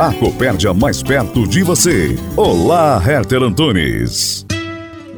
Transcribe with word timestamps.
A 0.00 0.14
Copérdia 0.14 0.72
mais 0.72 1.02
perto 1.02 1.46
de 1.46 1.62
você. 1.62 2.18
Olá, 2.34 3.02
Herter 3.06 3.42
Antunes. 3.42 4.46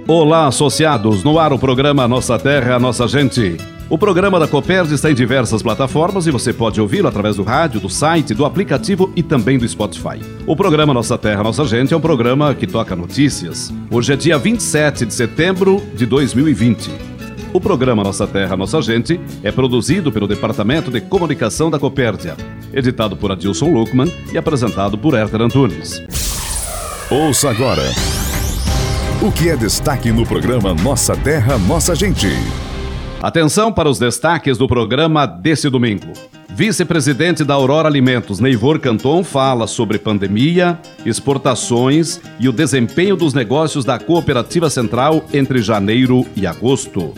Olá, 0.08 0.48
associados. 0.48 1.22
No 1.22 1.38
ar 1.38 1.52
o 1.52 1.58
programa 1.58 2.08
Nossa 2.08 2.36
Terra, 2.36 2.80
Nossa 2.80 3.06
Gente. 3.06 3.58
O 3.88 3.96
programa 3.96 4.40
da 4.40 4.48
Copérdia 4.48 4.96
está 4.96 5.08
em 5.08 5.14
diversas 5.14 5.62
plataformas 5.62 6.26
e 6.26 6.32
você 6.32 6.52
pode 6.52 6.80
ouvi-lo 6.80 7.06
através 7.06 7.36
do 7.36 7.44
rádio, 7.44 7.78
do 7.78 7.88
site, 7.88 8.34
do 8.34 8.44
aplicativo 8.44 9.12
e 9.14 9.22
também 9.22 9.56
do 9.56 9.68
Spotify. 9.68 10.20
O 10.48 10.56
programa 10.56 10.92
Nossa 10.92 11.16
Terra, 11.16 11.44
Nossa 11.44 11.64
Gente 11.64 11.94
é 11.94 11.96
um 11.96 12.00
programa 12.00 12.52
que 12.52 12.66
toca 12.66 12.96
notícias. 12.96 13.72
Hoje 13.88 14.14
é 14.14 14.16
dia 14.16 14.36
27 14.36 15.06
de 15.06 15.14
setembro 15.14 15.80
de 15.94 16.06
2020. 16.06 17.11
O 17.52 17.60
programa 17.60 18.02
Nossa 18.02 18.26
Terra, 18.26 18.56
Nossa 18.56 18.80
Gente 18.80 19.20
é 19.42 19.52
produzido 19.52 20.10
pelo 20.10 20.26
Departamento 20.26 20.90
de 20.90 21.02
Comunicação 21.02 21.70
da 21.70 21.78
Copérdia, 21.78 22.34
editado 22.72 23.14
por 23.14 23.30
Adilson 23.30 23.66
Luckman 23.66 24.10
e 24.32 24.38
apresentado 24.38 24.96
por 24.96 25.12
Herter 25.12 25.42
Antunes. 25.42 26.02
Ouça 27.10 27.50
agora. 27.50 27.82
O 29.20 29.30
que 29.30 29.50
é 29.50 29.56
destaque 29.56 30.10
no 30.10 30.26
programa 30.26 30.72
Nossa 30.72 31.14
Terra, 31.14 31.58
Nossa 31.58 31.94
Gente. 31.94 32.28
Atenção 33.22 33.70
para 33.70 33.88
os 33.88 33.98
destaques 33.98 34.56
do 34.56 34.66
programa 34.66 35.26
desse 35.26 35.68
domingo. 35.68 36.10
Vice-presidente 36.48 37.44
da 37.44 37.52
Aurora 37.54 37.86
Alimentos, 37.86 38.40
Neivor 38.40 38.78
Canton, 38.78 39.22
fala 39.22 39.66
sobre 39.66 39.98
pandemia, 39.98 40.78
exportações 41.04 42.18
e 42.40 42.48
o 42.48 42.52
desempenho 42.52 43.14
dos 43.14 43.34
negócios 43.34 43.84
da 43.84 43.98
Cooperativa 43.98 44.70
Central 44.70 45.24
entre 45.34 45.60
janeiro 45.60 46.26
e 46.34 46.46
agosto. 46.46 47.12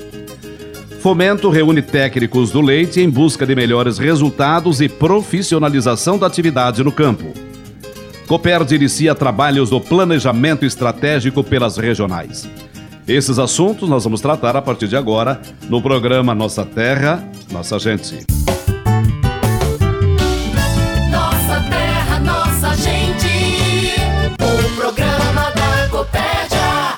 Fomento 1.05 1.51
reúne 1.51 1.83
técnicos 1.83 2.51
do 2.51 2.63
leite 2.63 2.99
em 2.99 3.11
busca 3.11 3.45
de 3.45 3.55
melhores 3.55 3.99
resultados 3.99 4.81
e 4.81 4.89
profissionalização 4.89 6.17
da 6.17 6.27
atividade 6.27 6.83
no 6.83 6.91
campo. 6.91 7.31
Coperd 8.27 8.75
inicia 8.75 9.15
trabalhos 9.15 9.69
do 9.69 9.79
planejamento 9.79 10.65
estratégico 10.65 11.45
pelas 11.45 11.77
regionais. 11.77 12.49
Esses 13.07 13.39
assuntos 13.39 13.87
nós 13.87 14.05
vamos 14.05 14.23
tratar 14.23 14.57
a 14.57 14.63
partir 14.63 14.89
de 14.89 14.97
agora 14.97 15.43
no 15.69 15.83
programa 15.83 16.35
Nossa 16.35 16.65
Terra, 16.65 17.23
Nossa 17.53 17.79
Gente. 17.79 18.25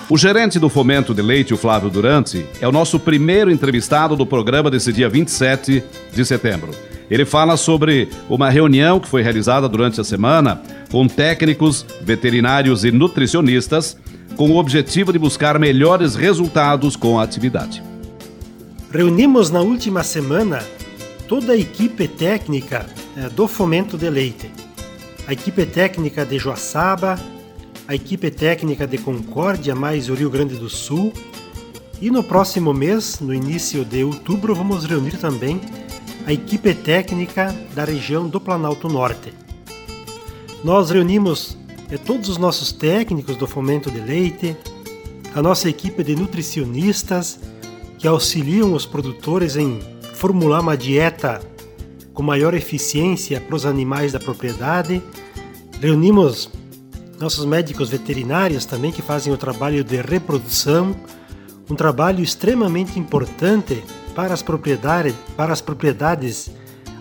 O 0.08 0.16
gerente 0.16 0.60
do 0.60 0.68
Fomento 0.68 1.12
de 1.12 1.20
Leite, 1.20 1.52
o 1.52 1.56
Flávio 1.56 1.90
Durante, 1.90 2.46
é 2.60 2.68
o 2.68 2.70
nosso 2.70 3.00
primeiro 3.00 3.50
entrevistado 3.50 4.14
do 4.14 4.24
programa 4.24 4.70
desse 4.70 4.92
dia 4.92 5.08
27 5.08 5.82
de 6.12 6.24
setembro. 6.24 6.70
Ele 7.10 7.24
fala 7.24 7.56
sobre 7.56 8.08
uma 8.28 8.48
reunião 8.48 9.00
que 9.00 9.08
foi 9.08 9.20
realizada 9.20 9.68
durante 9.68 10.00
a 10.00 10.04
semana 10.04 10.62
com 10.92 11.08
técnicos, 11.08 11.84
veterinários 12.02 12.84
e 12.84 12.92
nutricionistas 12.92 13.96
com 14.36 14.48
o 14.52 14.58
objetivo 14.58 15.12
de 15.12 15.18
buscar 15.18 15.58
melhores 15.58 16.14
resultados 16.14 16.94
com 16.94 17.18
a 17.18 17.24
atividade. 17.24 17.82
Reunimos 18.92 19.50
na 19.50 19.60
última 19.60 20.04
semana 20.04 20.62
toda 21.26 21.52
a 21.52 21.56
equipe 21.56 22.06
técnica 22.06 22.86
eh, 23.16 23.28
do 23.30 23.48
Fomento 23.48 23.98
de 23.98 24.08
Leite. 24.08 24.52
A 25.26 25.32
equipe 25.32 25.66
técnica 25.66 26.24
de 26.24 26.38
Joaçaba, 26.38 27.18
a 27.88 27.94
equipe 27.94 28.30
técnica 28.30 28.86
de 28.86 28.98
Concórdia, 28.98 29.74
mais 29.74 30.08
o 30.08 30.14
Rio 30.14 30.30
Grande 30.30 30.56
do 30.56 30.68
Sul. 30.68 31.12
E 32.00 32.10
no 32.10 32.22
próximo 32.22 32.74
mês, 32.74 33.20
no 33.20 33.32
início 33.32 33.84
de 33.84 34.02
outubro, 34.02 34.54
vamos 34.54 34.84
reunir 34.84 35.16
também 35.18 35.60
a 36.26 36.32
equipe 36.32 36.74
técnica 36.74 37.54
da 37.74 37.84
região 37.84 38.28
do 38.28 38.40
Planalto 38.40 38.88
Norte. 38.88 39.32
Nós 40.64 40.90
reunimos 40.90 41.56
é 41.88 41.96
todos 41.96 42.28
os 42.28 42.36
nossos 42.36 42.72
técnicos 42.72 43.36
do 43.36 43.46
fomento 43.46 43.92
de 43.92 44.00
leite, 44.00 44.56
a 45.32 45.40
nossa 45.40 45.68
equipe 45.68 46.02
de 46.02 46.16
nutricionistas 46.16 47.38
que 47.96 48.08
auxiliam 48.08 48.72
os 48.72 48.84
produtores 48.84 49.56
em 49.56 49.78
formular 50.14 50.60
uma 50.60 50.76
dieta 50.76 51.40
com 52.12 52.24
maior 52.24 52.54
eficiência 52.54 53.40
para 53.40 53.54
os 53.54 53.64
animais 53.64 54.12
da 54.12 54.18
propriedade. 54.18 55.00
Reunimos 55.80 56.50
nossos 57.18 57.44
médicos 57.44 57.88
veterinários 57.88 58.64
também 58.64 58.92
que 58.92 59.02
fazem 59.02 59.32
o 59.32 59.36
trabalho 59.36 59.82
de 59.82 59.96
reprodução, 60.00 60.94
um 61.70 61.74
trabalho 61.74 62.22
extremamente 62.22 62.98
importante 62.98 63.82
para 64.14 64.34
as 64.34 64.42
propriedades, 64.42 65.14
para 65.36 65.52
as 65.52 65.60
propriedades 65.60 66.50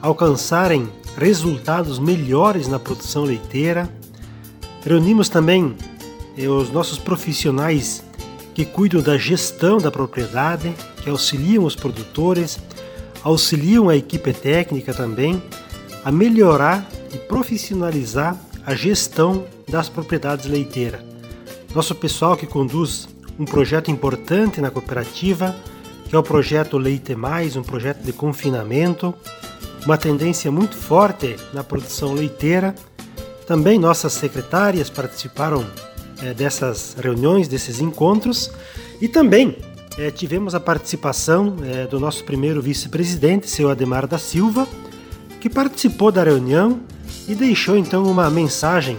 alcançarem 0.02 0.90
resultados 1.18 2.00
melhores 2.00 2.68
na 2.68 2.80
produção 2.80 3.24
leiteira. 3.24 3.90
Reunimos 4.84 5.30
também 5.30 5.76
eh, 6.38 6.48
os 6.48 6.72
nossos 6.72 6.98
profissionais 6.98 8.04
que 8.54 8.66
cuidam 8.66 9.02
da 9.02 9.18
gestão 9.18 9.78
da 9.78 9.92
propriedade, 9.92 10.74
que 11.02 11.10
auxiliam 11.10 11.64
os 11.64 11.76
produtores, 11.76 12.60
auxiliam 13.24 13.90
a 13.90 13.98
equipe 13.98 14.32
técnica 14.32 14.94
também 14.94 15.42
a 16.04 16.12
melhorar 16.12 16.88
e 17.14 17.18
profissionalizar 17.18 18.38
a 18.66 18.74
gestão 18.74 19.46
das 19.68 19.90
propriedades 19.90 20.46
leiteiras. 20.46 21.02
Nosso 21.74 21.94
pessoal 21.96 22.38
que 22.38 22.48
conduz 22.48 23.08
um 23.38 23.46
projeto 23.46 23.92
importante 23.92 24.62
na 24.62 24.72
cooperativa, 24.72 25.56
que 26.08 26.16
é 26.16 26.20
o 26.20 26.24
projeto 26.24 26.78
Leite 26.78 27.16
Mais, 27.16 27.56
um 27.56 27.64
projeto 27.64 28.02
de 28.04 28.14
confinamento, 28.14 29.14
uma 29.86 29.98
tendência 29.98 30.52
muito 30.52 30.76
forte 30.76 31.36
na 31.54 31.64
produção 31.64 32.14
leiteira 32.14 32.74
também 33.46 33.78
nossas 33.78 34.14
secretárias 34.14 34.90
participaram 34.90 35.66
é, 36.22 36.34
dessas 36.34 36.96
reuniões, 37.00 37.48
desses 37.48 37.80
encontros 37.80 38.52
e 39.00 39.08
também 39.08 39.58
é, 39.98 40.10
tivemos 40.10 40.56
a 40.56 40.60
participação 40.60 41.56
é, 41.64 41.86
do 41.86 42.00
nosso 42.00 42.24
primeiro 42.24 42.62
vice-presidente, 42.62 43.50
seu 43.50 43.70
Ademar 43.70 44.08
da 44.08 44.18
Silva, 44.18 44.68
que 45.40 45.50
participou 45.50 46.12
da 46.12 46.24
reunião 46.24 46.82
e 47.28 47.36
deixou 47.36 47.78
então 47.78 48.04
uma 48.04 48.30
mensagem 48.30 48.98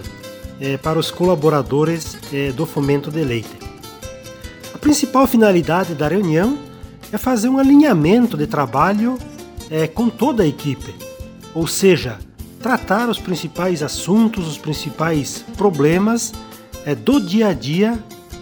para 0.83 0.99
os 0.99 1.11
colaboradores 1.11 2.17
do 2.55 2.65
Fomento 2.65 3.11
de 3.11 3.23
Leite. 3.23 3.59
A 4.75 4.79
principal 4.79 5.27
finalidade 5.27 5.95
da 5.95 6.09
reunião 6.09 6.59
é 7.13 7.19
fazer 7.19 7.49
um 7.49 7.59
alinhamento 7.59 8.37
de 8.37 8.47
trabalho 8.47 9.19
com 9.95 10.09
toda 10.09 10.43
a 10.43 10.47
equipe, 10.47 10.95
ou 11.55 11.67
seja, 11.67 12.19
tratar 12.67 13.09
os 13.09 13.19
principais 13.19 13.83
assuntos, 13.83 14.49
os 14.49 14.59
principais 14.59 15.45
problemas 15.57 16.33
é, 16.85 16.95
do 16.95 17.21
dia 17.21 17.49
a 17.49 17.53
dia 17.53 17.97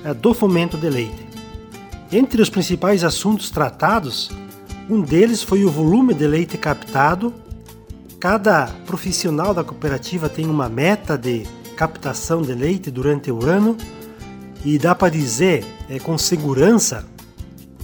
é, 0.05 0.15
do 0.15 0.33
fomento 0.33 0.77
de 0.77 0.89
leite. 0.89 1.27
Entre 2.11 2.41
os 2.41 2.49
principais 2.49 3.05
assuntos 3.05 3.51
tratados, 3.51 4.31
um 4.89 5.01
deles 5.01 5.43
foi 5.43 5.65
o 5.65 5.71
volume 5.71 6.15
de 6.15 6.27
leite 6.27 6.57
captado. 6.57 7.35
Cada 8.19 8.67
profissional 8.87 9.53
da 9.53 9.63
cooperativa 9.63 10.29
tem 10.29 10.47
uma 10.47 10.69
meta 10.69 11.19
de 11.19 11.47
captação 11.75 12.43
de 12.43 12.55
leite 12.55 12.91
durante 12.91 13.31
o 13.31 13.45
ano 13.45 13.77
e 14.65 14.79
dá 14.79 14.95
para 14.95 15.11
dizer 15.11 15.65
é, 15.89 15.99
com 15.99 16.17
segurança 16.17 17.05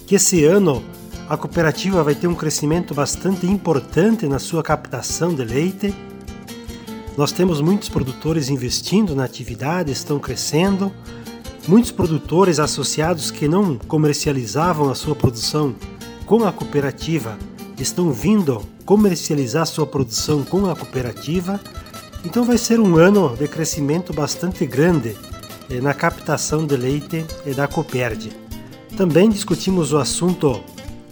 que 0.06 0.14
esse 0.14 0.44
ano 0.44 0.82
a 1.28 1.36
cooperativa 1.36 2.02
vai 2.02 2.14
ter 2.14 2.26
um 2.26 2.34
crescimento 2.34 2.94
bastante 2.94 3.46
importante 3.46 4.26
na 4.26 4.38
sua 4.38 4.62
captação 4.62 5.34
de 5.34 5.44
leite 5.44 5.94
nós 7.20 7.32
temos 7.32 7.60
muitos 7.60 7.90
produtores 7.90 8.48
investindo 8.48 9.14
na 9.14 9.24
atividade, 9.24 9.92
estão 9.92 10.18
crescendo. 10.18 10.90
Muitos 11.68 11.90
produtores 11.90 12.58
associados 12.58 13.30
que 13.30 13.46
não 13.46 13.76
comercializavam 13.76 14.88
a 14.88 14.94
sua 14.94 15.14
produção 15.14 15.74
com 16.24 16.44
a 16.46 16.52
cooperativa 16.52 17.36
estão 17.78 18.10
vindo 18.10 18.62
comercializar 18.86 19.66
sua 19.66 19.86
produção 19.86 20.42
com 20.42 20.70
a 20.70 20.74
cooperativa. 20.74 21.60
Então 22.24 22.44
vai 22.44 22.58
ser 22.58 22.78
um 22.78 22.96
ano 22.96 23.34
de 23.36 23.48
crescimento 23.48 24.12
bastante 24.12 24.66
grande 24.66 25.16
eh, 25.70 25.80
na 25.80 25.94
captação 25.94 26.66
de 26.66 26.76
leite 26.76 27.24
da 27.56 27.66
Copérdia. 27.66 28.30
Também 28.96 29.30
discutimos 29.30 29.92
o 29.92 29.98
assunto 29.98 30.62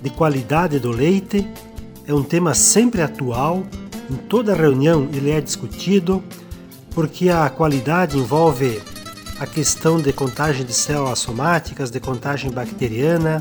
de 0.02 0.10
qualidade 0.10 0.78
do 0.78 0.90
leite, 0.90 1.48
é 2.06 2.12
um 2.12 2.22
tema 2.22 2.54
sempre 2.54 3.00
atual, 3.00 3.66
em 4.10 4.16
toda 4.16 4.54
reunião 4.54 5.08
ele 5.12 5.30
é 5.30 5.40
discutido, 5.40 6.22
porque 6.90 7.30
a 7.30 7.48
qualidade 7.48 8.18
envolve 8.18 8.80
a 9.38 9.46
questão 9.46 10.00
de 10.00 10.12
contagem 10.12 10.64
de 10.66 10.72
células 10.72 11.20
somáticas, 11.20 11.90
de 11.90 12.00
contagem 12.00 12.50
bacteriana, 12.50 13.40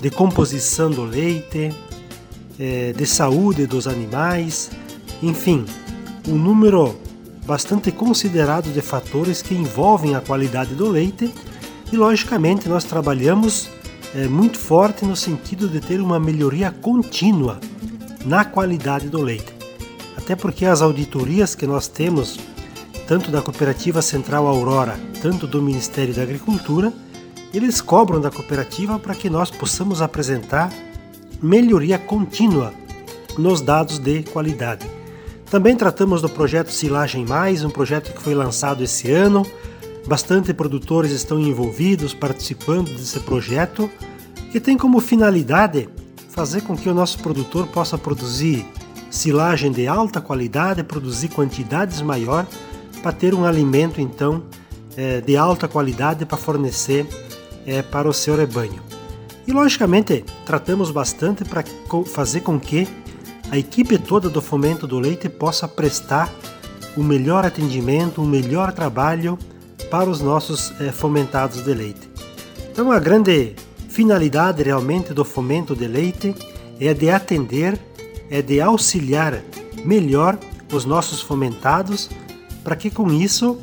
de 0.00 0.10
composição 0.10 0.90
do 0.90 1.04
leite, 1.04 1.74
é, 2.58 2.92
de 2.92 3.06
saúde 3.06 3.66
dos 3.66 3.86
animais, 3.86 4.70
enfim, 5.22 5.64
um 6.28 6.36
número 6.36 6.96
bastante 7.46 7.90
considerado 7.90 8.72
de 8.72 8.80
fatores 8.80 9.42
que 9.42 9.54
envolvem 9.54 10.14
a 10.14 10.20
qualidade 10.20 10.74
do 10.74 10.88
leite 10.88 11.32
e, 11.92 11.96
logicamente, 11.96 12.68
nós 12.68 12.84
trabalhamos 12.84 13.68
é, 14.14 14.28
muito 14.28 14.58
forte 14.58 15.04
no 15.04 15.16
sentido 15.16 15.68
de 15.68 15.80
ter 15.80 16.00
uma 16.00 16.20
melhoria 16.20 16.70
contínua 16.70 17.58
na 18.24 18.44
qualidade 18.44 19.08
do 19.08 19.20
leite. 19.20 19.52
Até 20.16 20.36
porque 20.36 20.66
as 20.66 20.82
auditorias 20.82 21.54
que 21.54 21.66
nós 21.66 21.88
temos, 21.88 22.38
tanto 23.06 23.30
da 23.30 23.42
Cooperativa 23.42 24.02
Central 24.02 24.46
Aurora, 24.46 24.98
tanto 25.20 25.46
do 25.46 25.62
Ministério 25.62 26.14
da 26.14 26.22
Agricultura, 26.22 26.92
eles 27.52 27.80
cobram 27.80 28.20
da 28.20 28.30
cooperativa 28.30 28.98
para 28.98 29.14
que 29.14 29.28
nós 29.28 29.50
possamos 29.50 30.00
apresentar 30.00 30.72
melhoria 31.42 31.98
contínua 31.98 32.72
nos 33.36 33.60
dados 33.60 33.98
de 33.98 34.22
qualidade. 34.24 34.99
Também 35.50 35.74
tratamos 35.74 36.22
do 36.22 36.28
projeto 36.28 36.70
Silagem 36.70 37.26
Mais, 37.26 37.64
um 37.64 37.70
projeto 37.70 38.14
que 38.14 38.22
foi 38.22 38.34
lançado 38.34 38.84
esse 38.84 39.10
ano. 39.10 39.44
Bastante 40.06 40.54
produtores 40.54 41.10
estão 41.10 41.40
envolvidos, 41.40 42.14
participando 42.14 42.88
desse 42.92 43.18
projeto, 43.18 43.90
que 44.52 44.60
tem 44.60 44.78
como 44.78 45.00
finalidade 45.00 45.88
fazer 46.28 46.60
com 46.60 46.76
que 46.76 46.88
o 46.88 46.94
nosso 46.94 47.18
produtor 47.18 47.66
possa 47.66 47.98
produzir 47.98 48.64
silagem 49.10 49.72
de 49.72 49.88
alta 49.88 50.20
qualidade, 50.20 50.84
produzir 50.84 51.28
quantidades 51.28 52.00
maior, 52.00 52.46
para 53.02 53.10
ter 53.10 53.34
um 53.34 53.44
alimento 53.44 54.00
então 54.00 54.44
é, 54.96 55.20
de 55.20 55.36
alta 55.36 55.66
qualidade 55.66 56.24
para 56.24 56.38
fornecer 56.38 57.08
é, 57.66 57.82
para 57.82 58.08
o 58.08 58.12
seu 58.12 58.36
rebanho. 58.36 58.80
E 59.48 59.52
logicamente 59.52 60.24
tratamos 60.46 60.92
bastante 60.92 61.44
para 61.44 61.64
fazer 62.06 62.42
com 62.42 62.58
que 62.60 62.86
a 63.50 63.58
equipe 63.58 63.98
toda 63.98 64.28
do 64.28 64.40
Fomento 64.40 64.86
do 64.86 64.98
Leite 64.98 65.28
possa 65.28 65.66
prestar 65.66 66.32
o 66.96 67.02
melhor 67.02 67.44
atendimento, 67.44 68.22
o 68.22 68.26
melhor 68.26 68.72
trabalho 68.72 69.38
para 69.90 70.08
os 70.08 70.20
nossos 70.20 70.72
é, 70.80 70.92
fomentados 70.92 71.64
de 71.64 71.74
leite. 71.74 72.08
Então 72.70 72.92
a 72.92 72.98
grande 72.98 73.54
finalidade 73.88 74.62
realmente 74.62 75.12
do 75.12 75.24
Fomento 75.24 75.74
de 75.74 75.86
Leite 75.86 76.34
é 76.78 76.94
de 76.94 77.10
atender, 77.10 77.78
é 78.30 78.40
de 78.40 78.60
auxiliar 78.60 79.42
melhor 79.84 80.38
os 80.72 80.84
nossos 80.84 81.20
fomentados 81.20 82.08
para 82.62 82.76
que 82.76 82.88
com 82.88 83.12
isso 83.12 83.58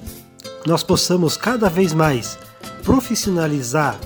nós 0.66 0.84
possamos 0.84 1.38
cada 1.38 1.70
vez 1.70 1.94
mais 1.94 2.38
profissionalizar 2.84 3.98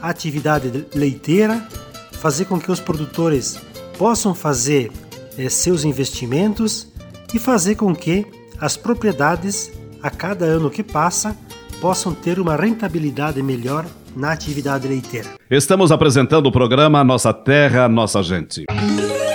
a 0.00 0.08
atividade 0.10 0.86
leiteira, 0.94 1.66
fazer 2.12 2.46
com 2.46 2.58
que 2.58 2.72
os 2.72 2.80
produtores 2.80 3.58
possam 3.96 4.34
fazer 4.34 4.90
eh, 4.90 5.11
seus 5.48 5.84
investimentos 5.84 6.88
e 7.34 7.38
fazer 7.38 7.74
com 7.74 7.94
que 7.94 8.26
as 8.60 8.76
propriedades, 8.76 9.72
a 10.02 10.10
cada 10.10 10.44
ano 10.44 10.70
que 10.70 10.82
passa, 10.82 11.36
possam 11.80 12.14
ter 12.14 12.38
uma 12.38 12.56
rentabilidade 12.56 13.42
melhor 13.42 13.86
na 14.14 14.32
atividade 14.32 14.86
leiteira. 14.86 15.28
Estamos 15.50 15.90
apresentando 15.90 16.46
o 16.46 16.52
programa 16.52 17.02
Nossa 17.02 17.32
Terra, 17.32 17.88
Nossa 17.88 18.22
Gente. 18.22 18.64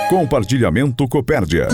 Compartilhamento 0.08 1.06
Copérdia. 1.08 1.68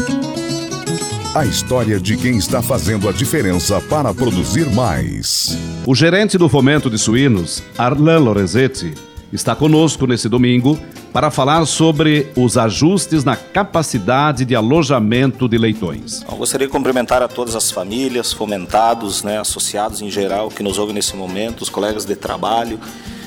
A 1.35 1.45
história 1.45 2.01
de 2.01 2.17
quem 2.17 2.37
está 2.37 2.63
fazendo 2.63 3.09
a 3.09 3.13
diferença 3.13 3.81
para 3.83 4.15
produzir 4.15 4.71
mais. 4.71 5.59
O 5.87 5.95
gerente 5.95 6.39
do 6.39 6.49
fomento 6.49 6.89
de 6.89 6.99
suínos, 6.99 7.63
Arlan 7.77 8.19
Lorenzetti, 8.19 8.95
está 9.33 9.55
conosco 9.55 10.07
nesse 10.07 10.29
domingo 10.29 10.79
para 11.15 11.31
falar 11.31 11.65
sobre 11.65 12.33
os 12.37 12.59
ajustes 12.59 13.23
na 13.23 13.37
capacidade 13.37 14.45
de 14.45 14.53
alojamento 14.57 15.49
de 15.49 15.57
leitões. 15.57 16.25
Eu 16.29 16.37
gostaria 16.37 16.67
de 16.67 16.73
cumprimentar 16.73 17.23
a 17.23 17.29
todas 17.29 17.55
as 17.55 17.71
famílias, 17.71 18.33
fomentados, 18.33 19.23
né, 19.23 19.39
associados 19.39 20.03
em 20.03 20.11
geral 20.11 20.49
que 20.49 20.61
nos 20.61 20.77
ouvem 20.77 20.93
nesse 20.93 21.15
momento, 21.15 21.63
os 21.63 21.69
colegas 21.69 22.05
de 22.05 22.17
trabalho, 22.17 22.81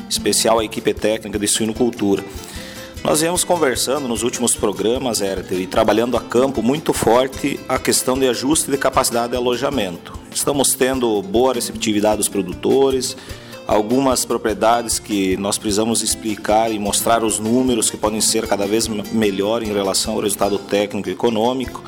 especial 0.10 0.60
a 0.60 0.66
equipe 0.66 0.94
técnica 0.94 1.39
de 1.39 1.48
suinocultura. 1.48 2.25
Nós 3.06 3.22
viemos 3.22 3.45
conversando 3.45 4.06
nos 4.06 4.22
últimos 4.22 4.54
programas, 4.54 5.22
Hérter, 5.22 5.57
e 5.62 5.66
trabalhando 5.66 6.18
a 6.18 6.22
campo 6.22 6.62
muito 6.62 6.92
forte 6.92 7.57
a 7.69 7.80
questão 7.80 8.19
de 8.19 8.28
ajuste 8.28 8.69
de 8.69 8.78
capacidade 8.78 9.30
de 9.30 9.38
alojamento. 9.38 10.12
Estamos 10.30 10.74
tendo 10.74 11.22
boa 11.22 11.54
receptividade 11.54 12.18
dos 12.18 12.28
produtores, 12.28 13.16
algumas 13.68 14.24
propriedades 14.24 14.98
que 14.98 15.36
nós 15.36 15.58
precisamos 15.58 16.02
explicar 16.02 16.72
e 16.72 16.80
mostrar 16.80 17.24
os 17.24 17.38
números 17.38 17.90
que 17.90 17.98
podem 17.98 18.22
ser 18.22 18.48
cada 18.48 18.66
vez 18.66 18.88
melhor 18.88 19.62
em 19.62 19.74
relação 19.74 20.14
ao 20.14 20.22
resultado 20.22 20.58
técnico 20.58 21.10
e 21.10 21.12
econômico. 21.12 21.84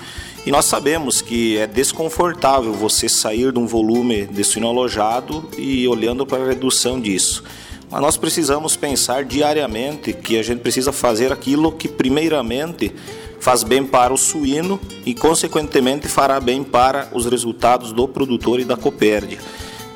E 0.46 0.52
nós 0.52 0.66
sabemos 0.66 1.22
que 1.22 1.58
é 1.58 1.66
desconfortável 1.66 2.74
você 2.74 3.08
sair 3.08 3.52
de 3.52 3.60
um 3.60 3.66
volume 3.66 4.26
de 4.26 4.44
suíno 4.44 4.68
alojado 4.68 5.50
e 5.58 5.88
olhando 5.88 6.26
para 6.26 6.44
a 6.44 6.48
redução 6.48 7.00
disso. 7.00 7.44
Mas 7.90 8.02
nós 8.02 8.18
precisamos 8.18 8.76
pensar 8.76 9.24
diariamente 9.24 10.14
que 10.14 10.38
a 10.38 10.44
gente 10.44 10.60
precisa 10.60 10.92
fazer 10.92 11.32
aquilo 11.32 11.72
que, 11.72 11.88
primeiramente, 11.88 12.94
faz 13.40 13.64
bem 13.64 13.86
para 13.86 14.14
o 14.14 14.18
suíno 14.18 14.80
e, 15.06 15.16
consequentemente, 15.16 16.08
fará 16.08 16.40
bem 16.40 16.64
para 16.64 17.10
os 17.14 17.26
resultados 17.26 17.92
do 17.92 18.08
produtor 18.08 18.60
e 18.60 18.66
da 18.66 18.78
copérdia. 18.78 19.40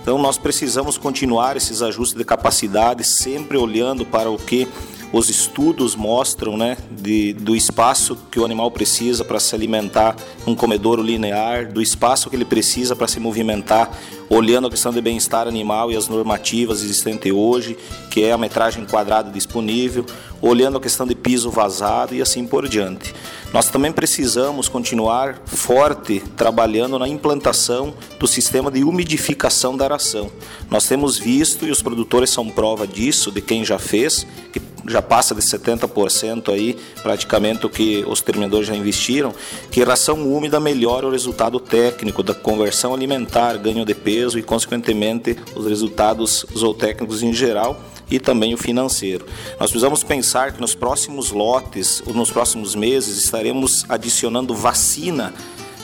Então, 0.03 0.17
nós 0.17 0.37
precisamos 0.37 0.97
continuar 0.97 1.55
esses 1.55 1.81
ajustes 1.81 2.17
de 2.17 2.25
capacidade, 2.25 3.05
sempre 3.05 3.57
olhando 3.57 4.05
para 4.05 4.29
o 4.29 4.37
que 4.37 4.67
os 5.13 5.29
estudos 5.29 5.95
mostram 5.95 6.57
né, 6.57 6.75
de, 6.89 7.33
do 7.33 7.55
espaço 7.55 8.17
que 8.31 8.39
o 8.39 8.43
animal 8.43 8.71
precisa 8.71 9.23
para 9.23 9.39
se 9.39 9.53
alimentar 9.53 10.15
um 10.47 10.55
comedouro 10.55 11.03
linear, 11.03 11.71
do 11.71 11.83
espaço 11.83 12.31
que 12.31 12.35
ele 12.35 12.43
precisa 12.43 12.95
para 12.95 13.07
se 13.07 13.19
movimentar, 13.19 13.95
olhando 14.27 14.65
a 14.65 14.71
questão 14.71 14.91
de 14.91 14.99
bem-estar 14.99 15.47
animal 15.47 15.91
e 15.91 15.95
as 15.95 16.07
normativas 16.07 16.81
existentes 16.81 17.31
hoje, 17.31 17.77
que 18.09 18.23
é 18.23 18.31
a 18.31 18.37
metragem 18.39 18.85
quadrada 18.85 19.29
disponível, 19.29 20.03
olhando 20.41 20.79
a 20.79 20.81
questão 20.81 21.05
de 21.05 21.13
piso 21.13 21.51
vazado 21.51 22.15
e 22.15 22.21
assim 22.21 22.47
por 22.47 22.67
diante. 22.67 23.13
Nós 23.53 23.69
também 23.69 23.91
precisamos 23.91 24.67
continuar 24.67 25.39
forte 25.45 26.23
trabalhando 26.35 26.97
na 26.97 27.07
implantação 27.07 27.93
do 28.19 28.25
sistema 28.25 28.71
de 28.71 28.83
umidificação 28.83 29.77
da 29.77 29.85
aração. 29.85 30.31
Nós 30.71 30.87
temos 30.87 31.19
visto, 31.19 31.67
e 31.67 31.71
os 31.71 31.83
produtores 31.83 32.31
são 32.31 32.49
prova 32.49 32.87
disso, 32.87 33.31
de 33.31 33.41
quem 33.41 33.63
já 33.63 33.77
fez, 33.77 34.25
que 34.51 34.59
já 34.87 35.01
passa 35.01 35.33
de 35.33 35.41
70% 35.41 36.53
aí, 36.53 36.77
praticamente 37.01 37.65
o 37.65 37.69
que 37.69 38.03
os 38.07 38.21
terminadores 38.21 38.67
já 38.67 38.75
investiram, 38.75 39.33
que 39.71 39.83
ração 39.83 40.27
úmida 40.27 40.59
melhora 40.59 41.07
o 41.07 41.11
resultado 41.11 41.59
técnico 41.59 42.23
da 42.23 42.33
conversão 42.33 42.93
alimentar, 42.93 43.57
ganho 43.57 43.85
de 43.85 43.93
peso 43.93 44.37
e, 44.37 44.43
consequentemente, 44.43 45.37
os 45.55 45.65
resultados 45.65 46.45
zootécnicos 46.55 47.23
em 47.23 47.33
geral 47.33 47.79
e 48.09 48.19
também 48.19 48.53
o 48.53 48.57
financeiro. 48.57 49.25
Nós 49.59 49.71
precisamos 49.71 50.03
pensar 50.03 50.51
que 50.51 50.61
nos 50.61 50.75
próximos 50.75 51.31
lotes, 51.31 52.03
ou 52.05 52.13
nos 52.13 52.29
próximos 52.29 52.75
meses, 52.75 53.17
estaremos 53.17 53.85
adicionando 53.89 54.53
vacina 54.53 55.33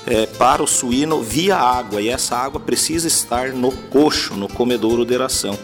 é, 0.07 0.25
para 0.25 0.63
o 0.63 0.67
suíno 0.67 1.21
via 1.21 1.55
água 1.55 2.01
e 2.01 2.09
essa 2.09 2.35
água 2.35 2.59
precisa 2.59 3.07
estar 3.07 3.53
no 3.53 3.71
coxo, 3.71 4.35
no 4.35 4.47
comedouro 4.47 5.05
de 5.05 5.17
ração. 5.17 5.57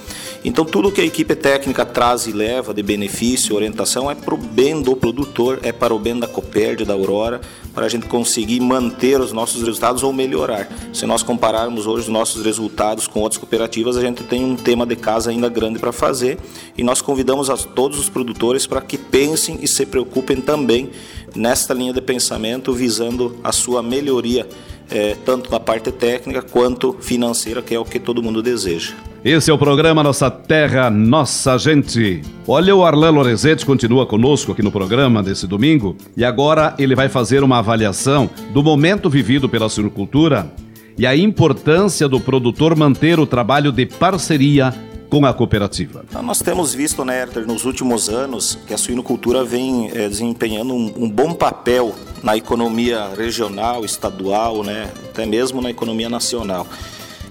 Então 0.43 0.63
tudo 0.63 0.91
que 0.91 1.01
a 1.01 1.05
equipe 1.05 1.35
técnica 1.35 1.83
traz 1.83 2.27
e 2.27 2.31
leva 2.31 2.73
de 2.73 2.83
benefício, 2.83 3.55
orientação 3.55 4.11
é 4.11 4.15
para 4.15 4.35
o 4.35 4.37
bem 4.37 4.81
do 4.81 4.95
produtor, 4.95 5.59
é 5.63 5.71
para 5.71 5.93
o 5.93 5.97
bem 5.97 6.19
da 6.19 6.27
Copérdia, 6.27 6.85
da 6.85 6.93
Aurora, 6.93 7.41
para 7.75 7.85
a 7.85 7.89
gente 7.89 8.07
conseguir 8.07 8.61
manter 8.61 9.19
os 9.19 9.33
nossos 9.33 9.61
resultados 9.61 10.01
ou 10.01 10.13
melhorar. 10.13 10.67
Se 10.93 11.05
nós 11.05 11.21
compararmos 11.21 11.85
hoje 11.85 12.03
os 12.03 12.07
nossos 12.07 12.43
resultados 12.43 13.05
com 13.05 13.19
outras 13.19 13.37
cooperativas, 13.37 13.97
a 13.97 14.01
gente 14.01 14.23
tem 14.23 14.43
um 14.43 14.55
tema 14.55 14.85
de 14.85 14.95
casa 14.95 15.29
ainda 15.29 15.49
grande 15.49 15.77
para 15.77 15.91
fazer 15.91 16.39
e 16.77 16.83
nós 16.83 17.01
convidamos 17.01 17.49
a 17.49 17.57
todos 17.57 17.99
os 17.99 18.07
produtores 18.07 18.65
para 18.65 18.81
que 18.81 18.97
pensem 18.97 19.59
e 19.61 19.67
se 19.67 19.85
preocupem 19.85 20.37
também 20.37 20.89
nesta 21.35 21.73
linha 21.73 21.91
de 21.91 22.01
pensamento 22.01 22.71
visando 22.71 23.37
a 23.43 23.51
sua 23.51 23.83
melhoria, 23.83 24.47
é, 24.89 25.15
tanto 25.25 25.51
na 25.51 25.59
parte 25.59 25.91
técnica 25.91 26.41
quanto 26.41 26.93
financeira, 26.99 27.61
que 27.61 27.73
é 27.73 27.79
o 27.79 27.85
que 27.85 27.99
todo 27.99 28.21
mundo 28.21 28.41
deseja. 28.41 28.93
Esse 29.23 29.49
é 29.49 29.53
o 29.53 29.57
programa 29.57 30.03
Nossa 30.03 30.29
Terra, 30.29 30.89
Nossa 30.89 31.57
Gente. 31.57 32.21
Olha, 32.47 32.75
o 32.75 32.85
Arlan 32.85 33.09
Lorenzetti 33.09 33.65
continua 33.65 34.05
conosco 34.05 34.51
aqui 34.51 34.61
no 34.61 34.71
programa 34.71 35.23
desse 35.23 35.47
domingo 35.47 35.95
e 36.15 36.23
agora 36.23 36.75
ele 36.77 36.93
vai 36.93 37.09
fazer 37.09 37.43
uma 37.43 37.57
avaliação 37.57 38.29
do 38.53 38.61
momento 38.61 39.09
vivido 39.09 39.49
pela 39.49 39.67
suinocultura 39.67 40.51
e 40.97 41.07
a 41.07 41.15
importância 41.15 42.07
do 42.07 42.19
produtor 42.19 42.75
manter 42.75 43.19
o 43.19 43.25
trabalho 43.25 43.71
de 43.71 43.87
parceria 43.87 44.73
com 45.09 45.25
a 45.25 45.33
cooperativa. 45.33 46.03
Então, 46.09 46.21
nós 46.21 46.39
temos 46.39 46.73
visto, 46.73 47.05
né, 47.05 47.21
Herter, 47.21 47.45
nos 47.45 47.65
últimos 47.65 48.09
anos 48.09 48.57
que 48.67 48.73
a 48.73 48.77
suinocultura 48.77 49.43
vem 49.43 49.89
é, 49.89 50.07
desempenhando 50.07 50.73
um, 50.73 50.93
um, 51.03 51.09
bom 51.09 51.33
papel 51.33 51.95
na 52.23 52.35
economia 52.35 53.09
regional, 53.15 53.85
estadual, 53.85 54.63
né, 54.63 54.91
até 55.09 55.25
mesmo 55.25 55.61
na 55.61 55.69
economia 55.69 56.09
nacional. 56.09 56.67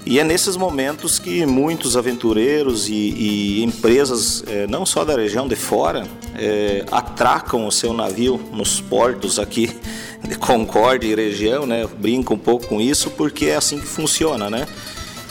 E 0.07 0.21
é 0.21 0.25
nesses 0.25 0.55
momentos 0.55 1.19
que 1.19 1.47
muitos 1.47 1.97
aventureiros 1.97 2.91
e, 2.91 2.93
e 2.93 3.65
empresas, 3.65 4.45
é, 4.47 4.67
não 4.67 4.85
só 4.85 5.03
da 5.03 5.17
região 5.17 5.49
de 5.49 5.57
fora, 5.57 6.07
é, 6.37 6.85
atracam 6.93 7.67
o 7.67 7.73
seu 7.73 7.95
navio 7.95 8.39
nos 8.53 8.83
portos 8.83 9.39
aqui 9.39 9.75
de 10.23 10.37
Concórdia 10.37 11.09
e 11.09 11.15
região, 11.15 11.65
né? 11.65 11.87
Brinco 11.99 12.35
um 12.35 12.39
pouco 12.39 12.67
com 12.67 12.83
isso 12.83 13.11
porque 13.13 13.47
é 13.47 13.57
assim 13.57 13.79
que 13.79 13.87
funciona, 13.87 14.51
né? 14.51 14.67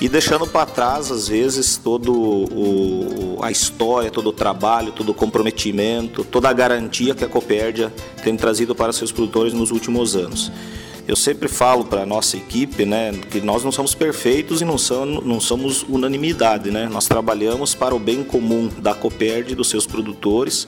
E 0.04 0.10
deixando 0.10 0.46
para 0.46 0.66
trás, 0.66 1.10
às 1.10 1.30
vezes, 1.30 1.78
todo 1.78 2.12
o, 2.12 3.40
a 3.42 3.50
história, 3.50 4.12
todo 4.12 4.28
o 4.28 4.34
trabalho, 4.34 4.92
todo 4.92 5.12
o 5.12 5.14
comprometimento, 5.14 6.26
toda 6.26 6.50
a 6.50 6.54
garantia 6.54 7.16
que 7.16 7.24
a 7.24 7.30
Copérdia 7.30 7.90
tem 8.22 8.36
trazido 8.36 8.76
para 8.76 8.92
seus 8.92 9.14
produtores 9.14 9.54
nos 9.54 9.72
últimos 9.72 10.14
anos. 10.14 10.52
Eu 11.08 11.16
sempre 11.16 11.48
falo 11.48 11.86
para 11.86 12.02
a 12.02 12.06
nossa 12.06 12.36
equipe, 12.36 12.86
né, 12.86 13.14
que 13.32 13.40
nós 13.40 13.64
não 13.64 13.72
somos 13.72 13.96
perfeitos 13.96 14.60
e 14.60 14.66
não 14.66 14.78
somos, 14.78 15.26
não 15.26 15.40
somos 15.40 15.84
unanimidade, 15.84 16.70
né? 16.70 16.90
Nós 16.92 17.08
trabalhamos 17.08 17.74
para 17.74 17.96
o 17.96 18.00
bem 18.00 18.26
comum 18.26 18.70
da 18.80 18.94
Coperd 18.94 19.54
e 19.54 19.56
dos 19.56 19.70
seus 19.70 19.88
produtores 19.88 20.68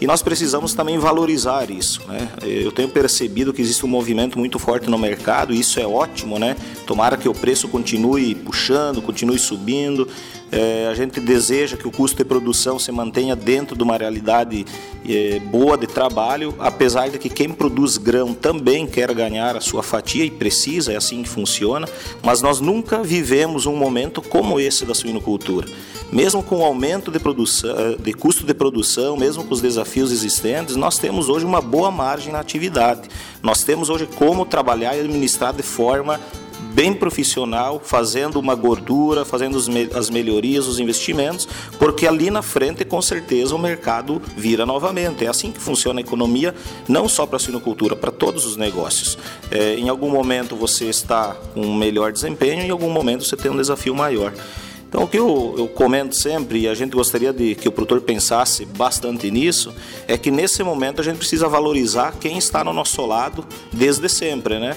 e 0.00 0.06
nós 0.06 0.22
precisamos 0.22 0.74
também 0.74 0.98
valorizar 0.98 1.70
isso. 1.70 2.02
Né? 2.06 2.28
Eu 2.42 2.70
tenho 2.70 2.88
percebido 2.88 3.52
que 3.52 3.62
existe 3.62 3.84
um 3.84 3.88
movimento 3.88 4.38
muito 4.38 4.58
forte 4.58 4.90
no 4.90 4.98
mercado 4.98 5.54
e 5.54 5.60
isso 5.60 5.80
é 5.80 5.86
ótimo. 5.86 6.38
Né? 6.38 6.56
Tomara 6.86 7.16
que 7.16 7.28
o 7.28 7.34
preço 7.34 7.68
continue 7.68 8.34
puxando, 8.34 9.00
continue 9.00 9.38
subindo. 9.38 10.08
É, 10.50 10.86
a 10.88 10.94
gente 10.94 11.18
deseja 11.18 11.76
que 11.76 11.88
o 11.88 11.90
custo 11.90 12.16
de 12.16 12.24
produção 12.24 12.78
se 12.78 12.92
mantenha 12.92 13.34
dentro 13.34 13.76
de 13.76 13.82
uma 13.82 13.96
realidade 13.96 14.64
é, 15.08 15.40
boa 15.40 15.76
de 15.76 15.88
trabalho, 15.88 16.54
apesar 16.58 17.08
de 17.10 17.18
que 17.18 17.28
quem 17.28 17.48
produz 17.48 17.96
grão 17.96 18.32
também 18.32 18.86
quer 18.86 19.12
ganhar 19.12 19.56
a 19.56 19.60
sua 19.60 19.82
fatia 19.82 20.24
e 20.24 20.30
precisa, 20.30 20.92
é 20.92 20.96
assim 20.96 21.22
que 21.22 21.28
funciona, 21.28 21.88
mas 22.22 22.42
nós 22.42 22.60
nunca 22.60 23.02
vivemos 23.02 23.66
um 23.66 23.74
momento 23.74 24.22
como 24.22 24.60
esse 24.60 24.84
da 24.84 24.94
suinocultura. 24.94 25.66
Mesmo 26.12 26.40
com 26.42 26.58
o 26.58 26.64
aumento 26.64 27.10
de, 27.10 27.18
produção, 27.18 27.70
eh, 27.76 27.96
de 27.98 28.12
custo 28.12 28.46
de 28.46 28.54
produção, 28.54 29.16
mesmo 29.16 29.42
com 29.42 29.52
os 29.52 29.60
desafios 29.60 30.12
existentes, 30.12 30.76
nós 30.76 30.98
temos 30.98 31.28
hoje 31.28 31.44
uma 31.44 31.60
boa 31.60 31.90
margem 31.90 32.32
na 32.32 32.38
atividade. 32.38 33.08
Nós 33.42 33.64
temos 33.64 33.90
hoje 33.90 34.08
como 34.14 34.46
trabalhar 34.46 34.96
e 34.96 35.00
administrar 35.00 35.52
de 35.52 35.64
forma 35.64 36.20
bem 36.76 36.92
profissional, 36.92 37.80
fazendo 37.82 38.38
uma 38.38 38.54
gordura, 38.54 39.24
fazendo 39.24 39.56
as 39.94 40.10
melhorias, 40.10 40.66
os 40.66 40.78
investimentos, 40.78 41.48
porque 41.78 42.06
ali 42.06 42.30
na 42.30 42.42
frente, 42.42 42.84
com 42.84 43.00
certeza, 43.00 43.54
o 43.54 43.58
mercado 43.58 44.20
vira 44.36 44.66
novamente. 44.66 45.24
É 45.24 45.28
assim 45.28 45.50
que 45.50 45.58
funciona 45.58 46.00
a 46.00 46.02
economia, 46.02 46.54
não 46.86 47.08
só 47.08 47.24
para 47.24 47.36
a 47.36 47.38
suinocultura, 47.38 47.96
para 47.96 48.10
todos 48.10 48.44
os 48.44 48.58
negócios. 48.58 49.16
É, 49.50 49.76
em 49.76 49.88
algum 49.88 50.10
momento 50.10 50.54
você 50.54 50.84
está 50.84 51.34
com 51.54 51.62
um 51.62 51.74
melhor 51.74 52.12
desempenho, 52.12 52.62
em 52.62 52.70
algum 52.70 52.90
momento 52.90 53.24
você 53.24 53.38
tem 53.38 53.50
um 53.50 53.56
desafio 53.56 53.94
maior. 53.94 54.34
Então, 54.86 55.02
o 55.02 55.08
que 55.08 55.18
eu, 55.18 55.54
eu, 55.56 55.68
comento 55.68 56.14
sempre, 56.14 56.60
e 56.60 56.68
a 56.68 56.74
gente 56.74 56.92
gostaria 56.92 57.32
de 57.32 57.54
que 57.54 57.68
o 57.68 57.72
produtor 57.72 58.02
pensasse 58.02 58.66
bastante 58.66 59.30
nisso, 59.30 59.74
é 60.06 60.18
que 60.18 60.30
nesse 60.30 60.62
momento 60.62 61.00
a 61.00 61.04
gente 61.04 61.16
precisa 61.16 61.48
valorizar 61.48 62.14
quem 62.20 62.36
está 62.36 62.62
no 62.62 62.74
nosso 62.74 63.04
lado 63.06 63.46
desde 63.72 64.08
sempre, 64.10 64.58
né? 64.58 64.76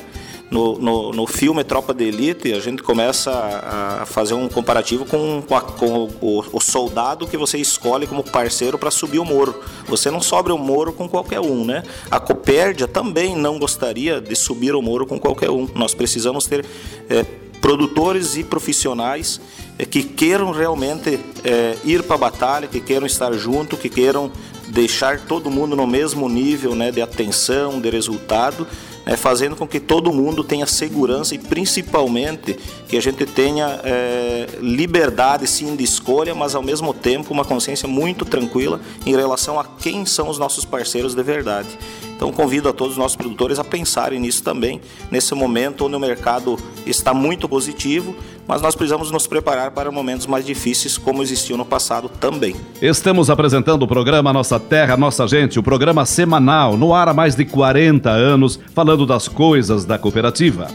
No, 0.51 0.79
no, 0.79 1.11
no, 1.11 1.27
filme 1.27 1.63
Tropa 1.63 1.93
de 1.93 2.05
Elite, 2.05 2.53
a 2.53 2.59
gente 2.59 2.81
começa 2.81 3.31
a, 3.31 4.05
fazer 4.07 4.33
um 4.33 4.49
comparativo 4.49 5.05
com, 5.05 5.43
com, 5.47 5.55
a, 5.55 5.61
com 5.61 6.09
o, 6.19 6.43
o, 6.51 6.59
soldado 6.59 7.27
que 7.27 7.37
você 7.37 7.59
escolhe 7.59 8.07
como 8.07 8.23
parceiro 8.23 8.75
para 8.75 8.89
subir 8.89 9.19
o 9.19 9.25
moro. 9.25 9.61
Você 9.87 10.09
não 10.09 10.19
sobe 10.19 10.51
o 10.51 10.57
moro 10.57 10.91
com 10.91 11.07
qualquer 11.07 11.39
um, 11.39 11.63
né? 11.63 11.83
A 12.09 12.19
Copérdia 12.19 12.87
também 12.87 13.35
não 13.35 13.59
gostaria 13.59 14.19
de 14.19 14.35
subir 14.35 14.73
o 14.73 14.81
moro 14.81 15.05
com 15.05 15.19
qualquer 15.19 15.51
um. 15.51 15.67
Nós 15.75 15.93
precisamos 15.93 16.47
ter 16.47 16.65
é, 17.07 17.23
produtores 17.61 18.35
e 18.35 18.43
profissionais 18.43 19.39
é, 19.77 19.85
que 19.85 20.01
queiram 20.01 20.51
realmente 20.51 21.19
é, 21.43 21.77
ir 21.83 22.01
para 22.03 22.15
a 22.15 22.19
batalha, 22.19 22.67
que 22.67 22.79
queiram 22.79 23.05
estar 23.05 23.31
junto, 23.33 23.77
que 23.77 23.89
queiram 23.89 24.31
deixar 24.67 25.19
todo 25.19 25.49
mundo 25.49 25.75
no 25.75 25.87
mesmo 25.87 26.27
nível 26.29 26.75
né, 26.75 26.91
de 26.91 27.01
atenção, 27.01 27.79
de 27.79 27.89
resultado, 27.89 28.67
né, 29.09 29.17
fazendo 29.17 29.55
com 29.55 29.67
que 29.67 29.79
todo 29.79 30.13
mundo 30.13 30.43
tenha 30.43 30.67
segurança 30.67 31.33
e 31.33 31.39
principalmente 31.39 32.55
que 32.87 32.95
a 32.95 33.01
gente 33.01 33.25
tenha 33.25 33.79
é, 33.83 34.47
liberdade 34.61 35.47
sim 35.47 35.75
de 35.75 35.83
escolha, 35.83 36.35
mas 36.35 36.53
ao 36.53 36.61
mesmo 36.61 36.93
tempo 36.93 37.33
uma 37.33 37.43
consciência 37.43 37.87
muito 37.87 38.23
tranquila 38.23 38.79
em 39.07 39.15
relação 39.15 39.59
a 39.59 39.65
quem 39.65 40.05
são 40.05 40.29
os 40.29 40.37
nossos 40.37 40.63
parceiros 40.63 41.15
de 41.15 41.23
verdade. 41.23 41.69
Então 42.15 42.31
convido 42.31 42.69
a 42.69 42.73
todos 42.73 42.93
os 42.93 42.97
nossos 42.99 43.17
produtores 43.17 43.57
a 43.57 43.63
pensarem 43.63 44.19
nisso 44.19 44.43
também, 44.43 44.79
nesse 45.09 45.33
momento 45.33 45.85
onde 45.85 45.95
o 45.95 45.99
mercado 45.99 46.59
está 46.85 47.11
muito 47.11 47.49
positivo, 47.49 48.15
mas 48.49 48.63
nós 48.63 48.75
precisamos 48.75 49.11
nos 49.11 49.27
preparar 49.27 49.69
para 49.69 49.91
momentos 49.91 50.25
mais 50.25 50.43
difíceis, 50.43 50.97
como 50.97 51.21
existiu 51.21 51.55
no 51.55 51.63
passado 51.63 52.09
também. 52.09 52.55
Estamos 52.81 53.29
apresentando 53.29 53.83
o 53.83 53.87
programa 53.87 54.33
Nossa 54.33 54.59
Terra, 54.59 54.97
Nossa 54.97 55.27
Gente, 55.27 55.59
o 55.59 55.63
programa 55.63 56.03
semanal, 56.03 56.75
no 56.75 56.91
ar 56.91 57.09
há 57.09 57.13
mais 57.13 57.35
de 57.35 57.45
40 57.45 58.09
anos, 58.09 58.59
falando 58.73 59.05
das 59.05 59.27
coisas 59.27 59.85
da 59.85 59.99
cooperativa. 59.99 60.67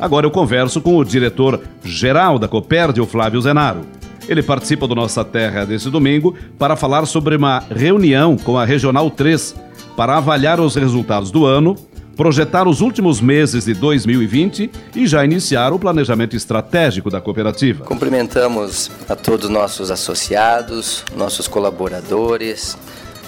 Agora 0.00 0.24
eu 0.24 0.30
converso 0.30 0.80
com 0.80 0.96
o 0.96 1.04
diretor-geral 1.04 2.38
da 2.38 2.48
Copérdia, 2.48 3.02
o 3.02 3.06
Flávio 3.06 3.42
Zenaro. 3.42 3.82
Ele 4.26 4.42
participa 4.42 4.88
do 4.88 4.94
Nossa 4.94 5.22
Terra 5.22 5.66
desse 5.66 5.90
domingo 5.90 6.34
para 6.58 6.76
falar 6.76 7.04
sobre 7.04 7.36
uma 7.36 7.62
reunião 7.70 8.38
com 8.38 8.56
a 8.56 8.64
Regional 8.64 9.10
3 9.10 9.54
para 9.94 10.16
avaliar 10.16 10.60
os 10.60 10.76
resultados 10.76 11.30
do 11.30 11.44
ano, 11.44 11.76
projetar 12.18 12.66
os 12.66 12.80
últimos 12.80 13.20
meses 13.20 13.66
de 13.66 13.74
2020 13.74 14.72
e 14.96 15.06
já 15.06 15.24
iniciar 15.24 15.72
o 15.72 15.78
planejamento 15.78 16.34
estratégico 16.34 17.08
da 17.08 17.20
cooperativa. 17.20 17.84
Cumprimentamos 17.84 18.90
a 19.08 19.14
todos 19.14 19.48
nossos 19.48 19.88
associados, 19.88 21.04
nossos 21.16 21.46
colaboradores, 21.46 22.76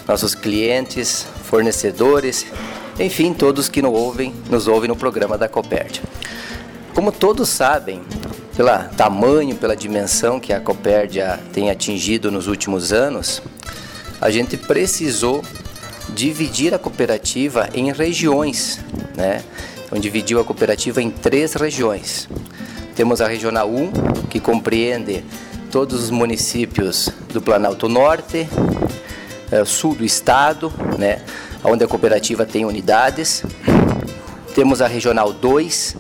nossos 0.08 0.34
clientes, 0.34 1.24
fornecedores, 1.44 2.44
enfim, 2.98 3.32
todos 3.32 3.68
que 3.68 3.80
nos 3.80 3.94
ouvem, 3.94 4.34
nos 4.50 4.66
ouvem 4.66 4.88
no 4.88 4.96
programa 4.96 5.38
da 5.38 5.48
Copérdia. 5.48 6.02
Como 6.92 7.12
todos 7.12 7.48
sabem, 7.48 8.02
pelo 8.56 8.70
tamanho, 8.96 9.54
pela 9.54 9.76
dimensão 9.76 10.40
que 10.40 10.52
a 10.52 10.58
Copérdia 10.58 11.38
tem 11.52 11.70
atingido 11.70 12.28
nos 12.28 12.48
últimos 12.48 12.92
anos, 12.92 13.40
a 14.20 14.30
gente 14.30 14.56
precisou 14.56 15.44
dividir 16.08 16.74
a 16.74 16.78
cooperativa 16.78 17.68
em 17.74 17.92
regiões, 17.92 18.80
né? 19.16 19.42
Então 19.84 19.98
dividiu 19.98 20.40
a 20.40 20.44
cooperativa 20.44 21.02
em 21.02 21.10
três 21.10 21.54
regiões. 21.54 22.28
Temos 22.94 23.20
a 23.20 23.26
regional 23.26 23.68
1, 23.68 23.92
que 24.28 24.38
compreende 24.38 25.24
todos 25.70 26.04
os 26.04 26.10
municípios 26.10 27.08
do 27.32 27.40
Planalto 27.40 27.88
Norte, 27.88 28.48
é, 29.50 29.64
sul 29.64 29.94
do 29.94 30.04
estado, 30.04 30.72
né, 30.98 31.22
onde 31.64 31.84
a 31.84 31.88
cooperativa 31.88 32.44
tem 32.46 32.64
unidades. 32.64 33.42
Temos 34.54 34.80
a 34.80 34.86
regional 34.86 35.32
2, 35.32 35.96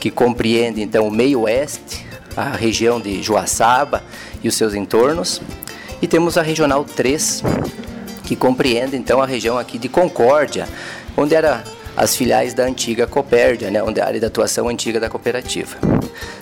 que 0.00 0.10
compreende 0.10 0.80
então 0.80 1.06
o 1.06 1.10
meio 1.10 1.40
oeste, 1.42 2.06
a 2.36 2.50
região 2.50 3.00
de 3.00 3.22
Joaçaba 3.22 4.02
e 4.42 4.48
os 4.48 4.54
seus 4.54 4.74
entornos. 4.74 5.40
E 6.00 6.06
temos 6.06 6.38
a 6.38 6.42
regional 6.42 6.84
3, 6.84 7.42
que 8.28 8.36
compreende 8.36 8.94
então 8.94 9.22
a 9.22 9.26
região 9.26 9.56
aqui 9.56 9.78
de 9.78 9.88
Concórdia, 9.88 10.68
onde 11.16 11.34
era 11.34 11.64
as 11.96 12.14
filiais 12.14 12.52
da 12.52 12.64
antiga 12.64 13.06
Copérdia, 13.06 13.70
né, 13.70 13.82
onde 13.82 14.02
a 14.02 14.04
área 14.04 14.20
de 14.20 14.26
atuação 14.26 14.68
antiga 14.68 15.00
da 15.00 15.08
cooperativa. 15.08 15.78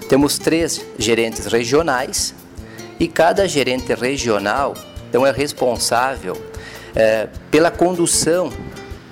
Temos 0.09 0.37
três 0.37 0.85
gerentes 0.99 1.47
regionais 1.47 2.35
e 2.99 3.07
cada 3.07 3.47
gerente 3.47 3.95
regional 3.95 4.75
então 5.09 5.25
é 5.25 5.31
responsável 5.31 6.37
é, 6.93 7.29
pela 7.53 7.71
condução 7.71 8.53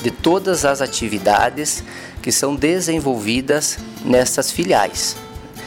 de 0.02 0.10
todas 0.10 0.64
as 0.64 0.82
atividades 0.82 1.84
que 2.20 2.32
são 2.32 2.56
desenvolvidas 2.56 3.78
nessas 4.04 4.50
filiais. 4.50 5.14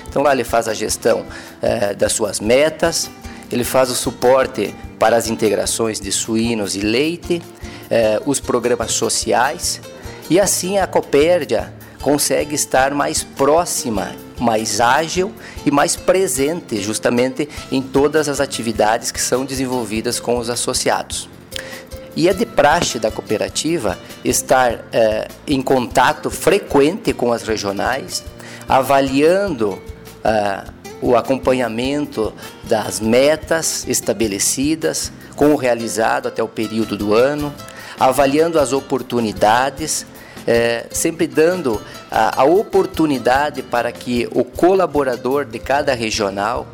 Então 0.10 0.22
lá 0.24 0.34
ele 0.34 0.44
faz 0.44 0.68
a 0.68 0.74
gestão 0.74 1.26
é, 1.62 1.94
das 1.94 2.12
suas 2.12 2.42
metas, 2.42 3.10
ele 3.50 3.64
faz 3.64 3.90
o 3.90 3.96
suporte 3.96 4.76
para 5.00 5.16
as 5.16 5.28
integrações 5.28 6.00
de 6.00 6.12
suínos 6.12 6.76
e 6.76 6.82
leite, 6.82 7.42
eh, 7.90 8.22
os 8.26 8.40
programas 8.40 8.92
sociais 8.92 9.82
e 10.30 10.40
assim 10.40 10.78
a 10.78 10.88
Copérdia 10.88 11.74
consegue 12.02 12.56
estar 12.56 12.94
mais 12.94 13.24
próxima 13.24 14.16
mais 14.40 14.80
ágil 14.80 15.34
e 15.66 15.72
mais 15.72 15.96
presente 15.96 16.82
justamente 16.82 17.50
em 17.72 17.82
todas 17.82 18.30
as 18.30 18.40
atividades 18.40 19.12
que 19.12 19.22
são 19.22 19.46
desenvolvidas 19.46 20.20
com 20.20 20.38
os 20.38 20.50
associados. 20.50 21.30
E 22.16 22.28
é 22.28 22.34
de 22.34 22.46
praxe 22.46 22.98
da 22.98 23.12
cooperativa 23.12 23.98
estar 24.24 24.86
é, 24.92 25.28
em 25.46 25.62
contato 25.62 26.32
frequente 26.32 27.14
com 27.14 27.32
as 27.32 27.44
regionais, 27.44 28.24
avaliando 28.68 29.80
é, 30.24 30.64
o 31.02 31.16
acompanhamento 31.16 32.34
das 32.64 33.00
metas 33.00 33.86
estabelecidas, 33.88 35.12
com 35.36 35.54
o 35.54 35.56
realizado 35.56 36.28
até 36.28 36.42
o 36.42 36.48
período 36.48 36.98
do 36.98 37.14
ano, 37.14 37.54
avaliando 38.00 38.60
as 38.60 38.74
oportunidades, 38.74 40.06
é, 40.46 40.86
sempre 40.92 41.28
dando 41.28 41.82
a, 42.10 42.42
a 42.42 42.44
oportunidade 42.46 43.62
para 43.62 43.92
que 43.92 44.28
o 44.34 44.44
colaborador 44.44 45.46
de 45.46 45.60
cada 45.60 45.94
regional 45.94 46.68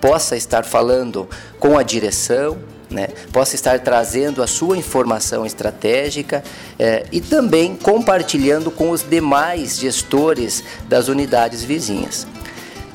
possa 0.00 0.36
estar 0.36 0.64
falando 0.64 1.28
com 1.58 1.78
a 1.78 1.82
direção, 1.82 2.58
né, 2.90 3.08
possa 3.32 3.54
estar 3.54 3.80
trazendo 3.80 4.42
a 4.42 4.46
sua 4.46 4.76
informação 4.76 5.46
estratégica 5.46 6.44
é, 6.78 7.06
e 7.10 7.20
também 7.20 7.74
compartilhando 7.74 8.70
com 8.70 8.90
os 8.90 9.02
demais 9.02 9.78
gestores 9.78 10.62
das 10.88 11.08
unidades 11.08 11.64
vizinhas. 11.64 12.26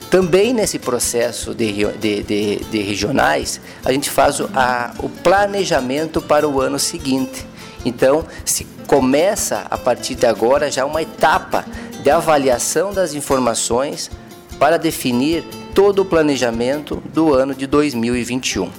Também 0.09 0.53
nesse 0.53 0.79
processo 0.79 1.53
de, 1.53 1.85
de, 1.97 2.23
de, 2.23 2.55
de 2.55 2.81
regionais, 2.81 3.61
a 3.85 3.91
gente 3.91 4.09
faz 4.09 4.39
o, 4.39 4.49
a, 4.55 4.91
o 4.99 5.07
planejamento 5.07 6.19
para 6.19 6.47
o 6.47 6.59
ano 6.59 6.79
seguinte. 6.79 7.45
Então, 7.85 8.25
se 8.43 8.65
começa 8.87 9.67
a 9.69 9.77
partir 9.77 10.15
de 10.15 10.25
agora 10.25 10.71
já 10.71 10.83
uma 10.83 11.01
etapa 11.01 11.63
de 12.01 12.09
avaliação 12.09 12.91
das 12.91 13.13
informações 13.13 14.09
para 14.57 14.77
definir 14.77 15.43
todo 15.75 15.99
o 15.99 16.05
planejamento 16.05 17.01
do 17.13 17.33
ano 17.33 17.53
de 17.53 17.67
2021. 17.67 18.69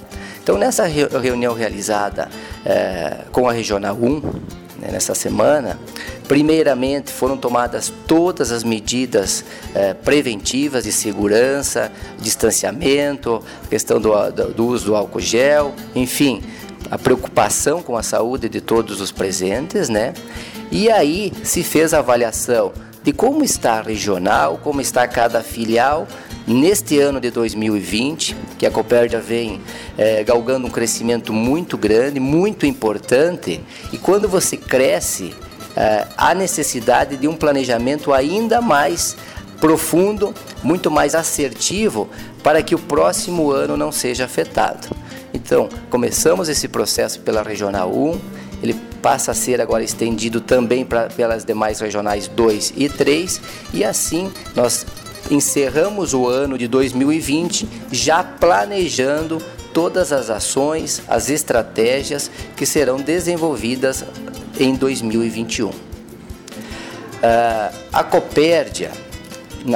Então, 0.43 0.57
nessa 0.57 0.85
reunião 0.85 1.53
realizada 1.53 2.27
é, 2.65 3.19
com 3.31 3.47
a 3.47 3.53
Regional 3.53 3.95
1, 3.95 4.19
né, 4.79 4.89
nessa 4.91 5.15
semana, 5.15 5.79
primeiramente 6.31 7.11
foram 7.11 7.35
tomadas 7.35 7.91
todas 8.07 8.53
as 8.53 8.63
medidas 8.63 9.43
é, 9.75 9.93
preventivas 9.93 10.85
de 10.85 10.91
segurança, 10.93 11.91
distanciamento, 12.21 13.43
questão 13.69 13.99
do, 13.99 14.13
do 14.31 14.65
uso 14.65 14.85
do 14.85 14.95
álcool 14.95 15.19
gel, 15.19 15.75
enfim, 15.93 16.41
a 16.89 16.97
preocupação 16.97 17.81
com 17.81 17.97
a 17.97 18.01
saúde 18.01 18.47
de 18.47 18.61
todos 18.61 19.01
os 19.01 19.11
presentes, 19.11 19.89
né? 19.89 20.13
E 20.71 20.89
aí 20.89 21.33
se 21.43 21.63
fez 21.63 21.93
a 21.93 21.99
avaliação 21.99 22.71
de 23.03 23.11
como 23.11 23.43
está 23.43 23.79
a 23.79 23.81
regional, 23.81 24.57
como 24.63 24.79
está 24.79 25.05
cada 25.09 25.43
filial 25.43 26.07
neste 26.47 26.97
ano 26.97 27.19
de 27.19 27.29
2020, 27.29 28.37
que 28.57 28.65
a 28.65 28.71
Copérdia 28.71 29.19
vem 29.19 29.59
é, 29.97 30.23
galgando 30.23 30.65
um 30.65 30.69
crescimento 30.69 31.33
muito 31.33 31.77
grande, 31.77 32.21
muito 32.21 32.65
importante, 32.65 33.59
e 33.91 33.97
quando 33.97 34.29
você 34.29 34.55
cresce, 34.55 35.33
é, 35.75 36.07
há 36.17 36.33
necessidade 36.33 37.17
de 37.17 37.27
um 37.27 37.35
planejamento 37.35 38.13
ainda 38.13 38.61
mais 38.61 39.15
profundo, 39.59 40.33
muito 40.63 40.89
mais 40.89 41.13
assertivo, 41.13 42.09
para 42.43 42.63
que 42.63 42.73
o 42.73 42.79
próximo 42.79 43.51
ano 43.51 43.77
não 43.77 43.91
seja 43.91 44.25
afetado. 44.25 44.89
Então, 45.33 45.69
começamos 45.89 46.49
esse 46.49 46.67
processo 46.67 47.19
pela 47.21 47.43
Regional 47.43 47.91
1, 47.93 48.19
ele 48.63 48.73
passa 49.01 49.31
a 49.31 49.35
ser 49.35 49.61
agora 49.61 49.83
estendido 49.83 50.41
também 50.41 50.83
pra, 50.83 51.07
pelas 51.07 51.45
demais 51.45 51.79
regionais 51.79 52.27
2 52.27 52.73
e 52.75 52.89
3, 52.89 53.41
e 53.73 53.83
assim 53.83 54.31
nós 54.55 54.85
encerramos 55.29 56.13
o 56.13 56.27
ano 56.27 56.57
de 56.57 56.67
2020 56.67 57.67
já 57.91 58.23
planejando 58.23 59.41
todas 59.73 60.11
as 60.11 60.29
ações, 60.29 61.01
as 61.07 61.29
estratégias 61.29 62.29
que 62.55 62.65
serão 62.65 62.97
desenvolvidas 62.97 64.03
em 64.59 64.75
2021. 64.75 65.69
Uh, 65.69 65.73
ah, 67.23 67.71
a 67.93 68.03
Copérdia, 68.03 68.91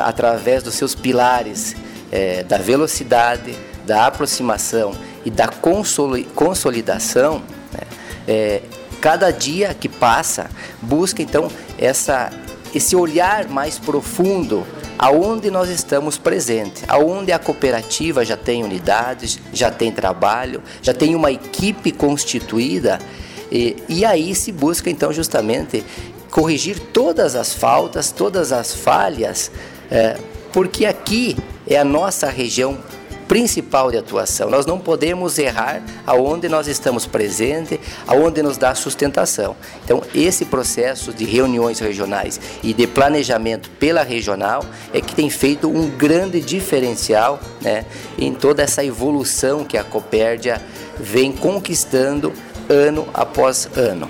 através 0.04 0.64
dos 0.64 0.74
seus 0.76 0.96
pilares 0.96 1.76
eh, 2.12 2.44
da 2.44 2.58
velocidade, 2.58 3.56
da 3.86 4.08
aproximação 4.08 4.96
e 5.24 5.30
da 5.30 5.48
consolidação, 5.48 7.42
né, 7.72 7.82
é, 8.28 8.62
cada 9.02 9.32
dia 9.32 9.74
que 9.74 9.88
passa 9.88 10.50
busca 10.82 11.22
então 11.22 11.52
essa, 11.78 12.32
esse 12.74 12.96
olhar 12.96 13.48
mais 13.48 13.78
profundo 13.78 14.66
aonde 14.98 15.52
nós 15.52 15.70
estamos 15.70 16.18
presentes, 16.18 16.84
aonde 16.88 17.32
a 17.32 17.40
cooperativa 17.40 18.24
já 18.24 18.38
tem 18.38 18.64
unidades, 18.64 19.40
já 19.54 19.70
tem 19.70 19.92
trabalho, 19.92 20.62
já 20.82 20.94
tem 20.94 21.16
uma 21.16 21.32
equipe 21.32 21.92
constituída? 21.92 23.00
E, 23.52 23.76
e 23.88 24.06
aí 24.06 24.34
se 24.34 24.52
busca 24.52 24.90
então 24.90 25.14
justamente 25.14 25.84
corrigir 26.32 26.80
todas 26.80 27.36
as 27.36 27.54
faltas, 27.54 28.12
todas 28.12 28.52
as 28.52 28.74
falhas, 28.74 29.52
é, 29.90 30.18
porque 30.52 30.86
aqui 30.86 31.38
é 31.68 31.78
a 31.78 31.84
nossa 31.84 32.30
região 32.30 32.78
principal 33.28 33.92
de 33.92 33.98
atuação. 33.98 34.50
Nós 34.50 34.66
não 34.66 34.80
podemos 34.80 35.38
errar 35.38 35.82
aonde 36.06 36.48
nós 36.48 36.68
estamos 36.68 37.06
presentes, 37.06 37.80
aonde 38.08 38.42
nos 38.42 38.58
dá 38.58 38.74
sustentação. 38.76 39.56
Então, 39.84 40.02
esse 40.14 40.46
processo 40.46 41.14
de 41.14 41.26
reuniões 41.26 41.80
regionais 41.80 42.40
e 42.64 42.74
de 42.74 42.88
planejamento 42.88 43.70
pela 43.72 44.04
regional 44.04 44.64
é 44.94 45.02
que 45.02 45.16
tem 45.16 45.30
feito 45.30 45.68
um 45.68 45.90
grande 45.90 46.40
diferencial 46.40 47.40
né, 47.62 47.86
em 48.18 48.34
toda 48.34 48.64
essa 48.64 48.84
evolução 48.84 49.64
que 49.64 49.78
a 49.78 49.84
Copérdia 49.84 50.62
vem 51.00 51.32
conquistando 51.32 52.32
ano 52.70 53.08
após 53.14 53.70
ano. 53.76 54.10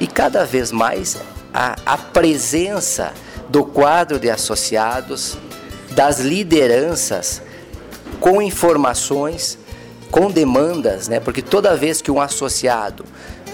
E 0.00 0.06
cada 0.06 0.44
vez 0.44 0.70
mais 0.70 1.16
a, 1.52 1.76
a 1.84 1.96
presença 1.96 3.12
do 3.48 3.64
quadro 3.64 4.18
de 4.18 4.30
associados, 4.30 5.36
das 5.90 6.20
lideranças, 6.20 7.42
com 8.20 8.40
informações, 8.42 9.58
com 10.10 10.30
demandas, 10.30 11.08
né? 11.08 11.20
Porque 11.20 11.42
toda 11.42 11.76
vez 11.76 12.02
que 12.02 12.10
um 12.10 12.20
associado, 12.20 13.04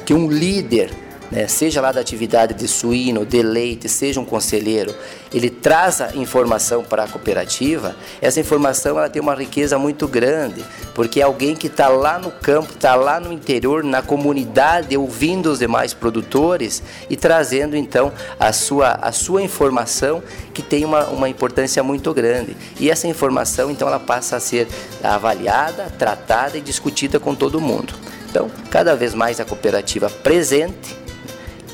que 0.04 0.14
um 0.14 0.30
líder 0.30 0.90
né, 1.34 1.48
seja 1.48 1.80
lá 1.80 1.90
da 1.90 2.00
atividade 2.00 2.54
de 2.54 2.68
suíno, 2.68 3.26
de 3.26 3.42
leite, 3.42 3.88
seja 3.88 4.20
um 4.20 4.24
conselheiro, 4.24 4.94
ele 5.32 5.50
traz 5.50 6.00
a 6.00 6.14
informação 6.14 6.84
para 6.84 7.02
a 7.02 7.08
cooperativa, 7.08 7.96
essa 8.22 8.38
informação 8.38 8.96
ela 8.96 9.10
tem 9.10 9.20
uma 9.20 9.34
riqueza 9.34 9.76
muito 9.76 10.06
grande, 10.06 10.64
porque 10.94 11.20
é 11.20 11.24
alguém 11.24 11.56
que 11.56 11.66
está 11.66 11.88
lá 11.88 12.20
no 12.20 12.30
campo, 12.30 12.72
está 12.72 12.94
lá 12.94 13.18
no 13.18 13.32
interior, 13.32 13.82
na 13.82 14.00
comunidade, 14.00 14.96
ouvindo 14.96 15.50
os 15.50 15.58
demais 15.58 15.92
produtores 15.92 16.80
e 17.10 17.16
trazendo 17.16 17.76
então 17.76 18.12
a 18.38 18.52
sua, 18.52 18.92
a 18.92 19.10
sua 19.10 19.42
informação 19.42 20.22
que 20.52 20.62
tem 20.62 20.84
uma, 20.84 21.06
uma 21.06 21.28
importância 21.28 21.82
muito 21.82 22.14
grande. 22.14 22.56
E 22.78 22.88
essa 22.88 23.08
informação 23.08 23.72
então 23.72 23.88
ela 23.88 23.98
passa 23.98 24.36
a 24.36 24.40
ser 24.40 24.68
avaliada, 25.02 25.92
tratada 25.98 26.56
e 26.56 26.60
discutida 26.60 27.18
com 27.18 27.34
todo 27.34 27.60
mundo. 27.60 27.92
Então, 28.30 28.48
cada 28.70 28.94
vez 28.94 29.14
mais 29.14 29.40
a 29.40 29.44
cooperativa 29.44 30.08
presente 30.08 31.03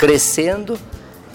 crescendo 0.00 0.78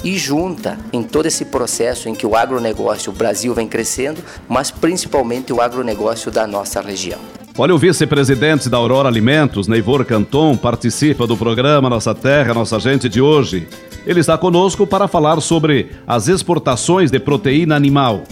e 0.03 0.17
junta 0.17 0.75
em 0.91 1.03
todo 1.03 1.27
esse 1.27 1.45
processo 1.45 2.09
em 2.09 2.15
que 2.15 2.25
o 2.25 2.35
agronegócio, 2.35 3.11
o 3.11 3.15
Brasil 3.15 3.53
vem 3.53 3.67
crescendo, 3.67 4.23
mas 4.49 4.71
principalmente 4.71 5.53
o 5.53 5.61
agronegócio 5.61 6.31
da 6.31 6.47
nossa 6.47 6.81
região. 6.81 7.19
Olha, 7.55 7.75
o 7.75 7.77
vice-presidente 7.77 8.67
da 8.67 8.77
Aurora 8.77 9.07
Alimentos, 9.07 9.67
Neivor 9.67 10.03
Canton, 10.03 10.57
participa 10.57 11.27
do 11.27 11.37
programa 11.37 11.91
Nossa 11.91 12.15
Terra, 12.15 12.55
Nossa 12.55 12.79
Gente 12.79 13.07
de 13.07 13.21
hoje. 13.21 13.67
Ele 14.03 14.19
está 14.19 14.35
conosco 14.35 14.87
para 14.87 15.07
falar 15.07 15.39
sobre 15.41 15.91
as 16.07 16.27
exportações 16.27 17.11
de 17.11 17.19
proteína 17.19 17.75
animal, 17.75 18.23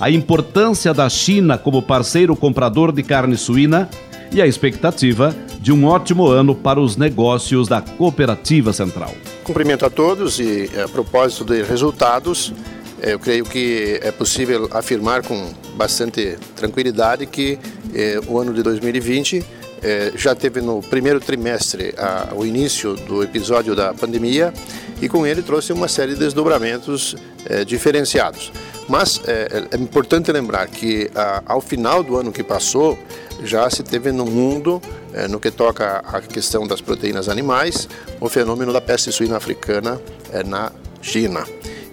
a 0.00 0.10
importância 0.10 0.94
da 0.94 1.08
China 1.10 1.58
como 1.58 1.82
parceiro 1.82 2.34
comprador 2.34 2.92
de 2.92 3.02
carne 3.02 3.36
suína 3.36 3.90
e 4.32 4.40
a 4.40 4.46
expectativa 4.46 5.36
de 5.60 5.70
um 5.70 5.84
ótimo 5.84 6.26
ano 6.26 6.54
para 6.54 6.80
os 6.80 6.96
negócios 6.96 7.68
da 7.68 7.82
Cooperativa 7.82 8.72
Central. 8.72 9.12
Cumprimento 9.44 9.84
a 9.84 9.90
todos 9.90 10.38
e 10.38 10.70
a 10.82 10.88
propósito 10.88 11.44
de 11.44 11.62
resultados, 11.62 12.52
eu 13.00 13.18
creio 13.18 13.44
que 13.44 13.98
é 14.00 14.12
possível 14.12 14.68
afirmar 14.70 15.26
com 15.26 15.52
bastante 15.74 16.38
tranquilidade 16.54 17.26
que 17.26 17.58
eh, 17.92 18.20
o 18.28 18.38
ano 18.38 18.54
de 18.54 18.62
2020 18.62 19.44
eh, 19.82 20.12
já 20.14 20.32
teve 20.36 20.60
no 20.60 20.80
primeiro 20.80 21.18
trimestre 21.18 21.92
a, 21.98 22.32
o 22.36 22.46
início 22.46 22.94
do 22.94 23.20
episódio 23.20 23.74
da 23.74 23.92
pandemia 23.92 24.54
e 25.02 25.08
com 25.08 25.26
ele 25.26 25.42
trouxe 25.42 25.72
uma 25.72 25.88
série 25.88 26.14
de 26.14 26.20
desdobramentos 26.20 27.16
eh, 27.44 27.64
diferenciados. 27.64 28.52
Mas 28.88 29.20
é, 29.26 29.64
é, 29.72 29.76
importante 29.76 30.30
lembrar 30.30 30.68
que 30.68 31.10
ao 31.46 31.60
final 31.60 32.02
do 32.02 32.16
ano 32.16 32.32
que 32.32 32.42
passou 32.42 32.98
já 33.44 33.68
se 33.68 33.82
teve 33.82 34.12
no 34.12 34.24
mundo, 34.24 34.80
é, 35.12 35.26
no 35.26 35.40
que 35.40 35.50
toca 35.50 35.98
à 36.06 36.20
questão 36.20 36.66
das 36.66 36.80
proteínas 36.80 37.28
animais, 37.28 37.88
o 38.20 38.28
fenômeno 38.28 38.72
da 38.72 38.80
peste 38.80 39.10
suína 39.10 39.36
africana 39.36 40.00
na 40.46 40.70
China. 41.00 41.44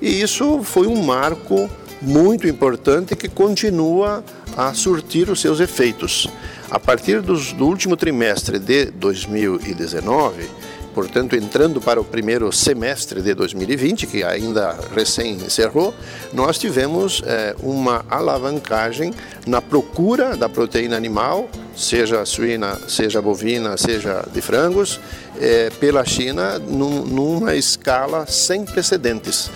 E 0.01 0.21
isso 0.21 0.61
foi 0.63 0.87
um 0.87 1.01
marco 1.03 1.69
muito 2.01 2.47
importante 2.47 3.15
que 3.15 3.27
continua 3.27 4.23
a 4.55 4.73
surtir 4.73 5.29
os 5.29 5.41
seus 5.41 5.59
efeitos. 5.59 6.27
A 6.69 6.79
partir 6.79 7.21
dos, 7.21 7.53
do 7.53 7.65
último 7.65 7.97
trimestre 7.97 8.59
de 8.59 8.85
2019, 8.91 10.49
portanto, 10.93 11.35
entrando 11.35 11.79
para 11.79 11.99
o 11.99 12.03
primeiro 12.03 12.51
semestre 12.51 13.21
de 13.21 13.33
2020, 13.33 14.07
que 14.07 14.23
ainda 14.23 14.75
recém 14.95 15.33
encerrou, 15.33 15.93
nós 16.33 16.57
tivemos 16.57 17.21
é, 17.25 17.55
uma 17.61 18.05
alavancagem 18.09 19.13
na 19.45 19.61
procura 19.61 20.35
da 20.35 20.49
proteína 20.49 20.97
animal, 20.97 21.49
seja 21.75 22.25
suína, 22.25 22.77
seja 22.87 23.21
bovina, 23.21 23.77
seja 23.77 24.25
de 24.31 24.41
frangos, 24.41 24.99
é, 25.39 25.69
pela 25.79 26.05
China 26.05 26.59
num, 26.59 27.05
numa 27.05 27.55
escala 27.55 28.25
sem 28.27 28.65
precedentes. 28.65 29.49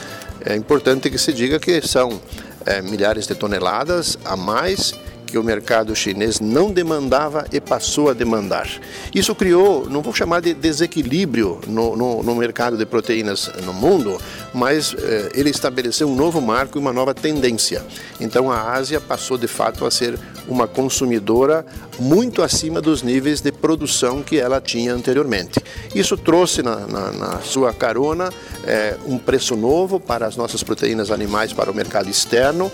É 0.46 0.56
importante 0.56 1.10
que 1.10 1.17
se 1.17 1.32
diga 1.32 1.60
que 1.60 1.86
são 1.88 2.19
é, 2.65 2.82
milhares 2.82 3.28
de 3.28 3.36
toneladas 3.36 4.17
a 4.26 4.36
mais 4.36 4.93
que 5.34 5.38
o 5.39 5.43
mercado 5.43 5.96
chinês 5.96 6.39
não 6.39 6.72
demandava 6.72 7.48
e 7.52 7.60
passou 7.60 8.08
a 8.08 8.13
demandar. 8.13 8.69
Isso 9.15 9.34
criou, 9.34 9.89
não 9.89 10.04
vou 10.04 10.13
chamar 10.13 10.41
de 10.41 10.54
desequilíbrio 10.54 11.60
no, 11.65 11.96
no, 11.96 12.22
no 12.22 12.36
mercado 12.36 12.78
de 12.78 12.86
proteínas 12.86 13.50
no 13.65 13.74
mundo, 13.74 14.22
mas 14.54 14.96
eh, 14.96 15.32
ele 15.34 15.50
estabeleceu 15.50 16.08
um 16.08 16.15
novo 16.15 16.39
marco 16.39 16.78
e 16.78 16.80
uma 16.80 16.93
nova 16.93 17.15
tendência. 17.15 17.84
Então 18.22 18.52
a 18.52 18.74
Ásia 18.74 19.02
passou 19.02 19.36
de 19.36 19.48
fato 19.48 19.88
a 19.88 19.89
ser 19.89 20.19
uma 20.48 20.67
consumidora 20.67 21.65
muito 21.98 22.43
acima 22.43 22.80
dos 22.80 23.02
níveis 23.02 23.41
de 23.41 23.52
produção 23.52 24.22
que 24.22 24.38
ela 24.38 24.62
tinha 24.62 24.93
anteriormente. 24.93 25.60
Isso 25.96 26.15
trouxe 26.15 26.62
na, 26.62 26.86
na, 26.86 27.12
na 27.12 27.39
sua 27.39 27.74
carona 27.74 28.30
eh, 28.65 28.98
um 29.08 29.17
preço 29.17 29.56
novo 29.56 30.00
para 30.00 30.28
as 30.28 30.36
nossas 30.36 30.62
proteínas 30.62 31.10
animais 31.10 31.52
para 31.52 31.72
o 31.72 31.74
mercado 31.74 32.08
externo, 32.08 32.72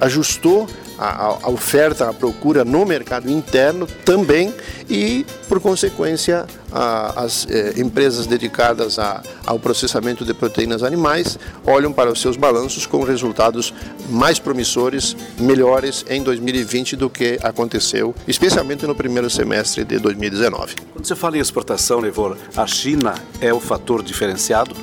ajustou 0.00 0.66
a, 1.00 1.38
a 1.42 1.48
oferta, 1.48 2.10
a 2.10 2.12
procura 2.12 2.62
no 2.62 2.84
mercado 2.84 3.30
interno 3.30 3.86
também 4.04 4.54
e, 4.88 5.24
por 5.48 5.58
consequência, 5.58 6.44
a, 6.70 7.24
as 7.24 7.46
eh, 7.48 7.72
empresas 7.78 8.26
dedicadas 8.26 8.98
a, 8.98 9.22
ao 9.46 9.58
processamento 9.58 10.26
de 10.26 10.34
proteínas 10.34 10.82
animais 10.82 11.38
olham 11.64 11.90
para 11.90 12.12
os 12.12 12.20
seus 12.20 12.36
balanços 12.36 12.84
com 12.84 13.02
resultados 13.02 13.72
mais 14.10 14.38
promissores, 14.38 15.16
melhores 15.38 16.04
em 16.08 16.22
2020 16.22 16.96
do 16.96 17.08
que 17.08 17.38
aconteceu, 17.42 18.14
especialmente 18.28 18.86
no 18.86 18.94
primeiro 18.94 19.30
semestre 19.30 19.84
de 19.84 19.98
2019. 19.98 20.74
Quando 20.92 21.06
você 21.06 21.16
fala 21.16 21.38
em 21.38 21.40
exportação, 21.40 21.98
Levor, 21.98 22.36
a 22.54 22.66
China 22.66 23.14
é 23.40 23.52
o 23.54 23.60
fator 23.60 24.02
diferenciado? 24.02 24.76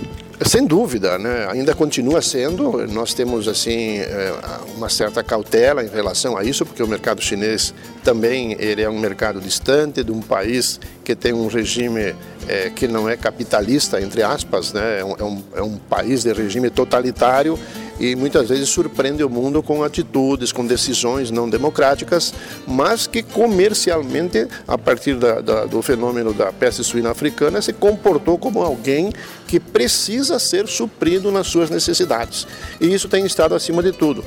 Sem 0.46 0.68
dúvida, 0.68 1.18
né? 1.18 1.48
ainda 1.50 1.74
continua 1.74 2.22
sendo. 2.22 2.86
Nós 2.88 3.14
temos 3.14 3.48
assim 3.48 3.98
é, 3.98 4.34
uma 4.76 4.88
certa 4.88 5.24
cautela 5.24 5.84
em 5.84 5.88
relação 5.88 6.38
a 6.38 6.44
isso, 6.44 6.64
porque 6.64 6.84
o 6.84 6.88
mercado 6.88 7.20
chinês 7.22 7.74
também 8.04 8.56
ele 8.60 8.84
é 8.84 8.90
um 8.90 9.00
mercado 9.00 9.42
distante 9.42 10.04
de 10.04 10.12
um 10.12 10.22
país 10.22 10.80
que 11.04 11.16
tem 11.16 11.34
um 11.34 11.48
regime 11.48 12.16
é, 12.48 12.70
que 12.70 12.88
não 12.88 13.10
é 13.10 13.18
capitalista, 13.18 14.00
entre 14.00 14.22
aspas, 14.22 14.74
né? 14.74 15.00
é, 15.00 15.04
um, 15.04 15.16
é 15.18 15.24
um, 15.24 15.44
é 15.56 15.62
um 15.64 15.76
país 15.76 16.22
de 16.22 16.32
regime 16.32 16.70
totalitário 16.70 17.58
e 18.00 18.16
muitas 18.16 18.50
vezes 18.50 18.70
surpreende 18.70 19.24
o 19.24 19.30
mundo 19.30 19.62
com 19.64 19.84
atitudes, 19.84 20.52
com 20.52 20.66
decisões 20.66 21.32
não 21.32 21.50
democráticas, 21.50 22.34
mas 22.68 23.08
que 23.08 23.24
comercialmente, 23.24 24.48
a 24.68 24.78
partir 24.78 25.16
da, 25.16 25.42
da, 25.42 25.66
do 25.66 25.82
fenômeno 25.82 26.34
da 26.34 26.52
peste 26.52 26.84
suína 26.84 27.12
africana, 27.12 27.62
se 27.62 27.74
comportou 27.74 28.38
como 28.38 28.62
alguém 28.62 29.12
que 29.48 29.60
precisa 29.60 30.40
ser 30.40 30.68
suprido 30.68 31.32
nas 31.32 31.48
suas 31.48 31.70
necessidades. 31.70 32.46
E 32.82 32.94
isso 32.94 33.08
tem 33.08 33.26
estado 33.26 33.56
acima 33.56 33.82
de 33.82 33.92
tudo. 33.92 34.24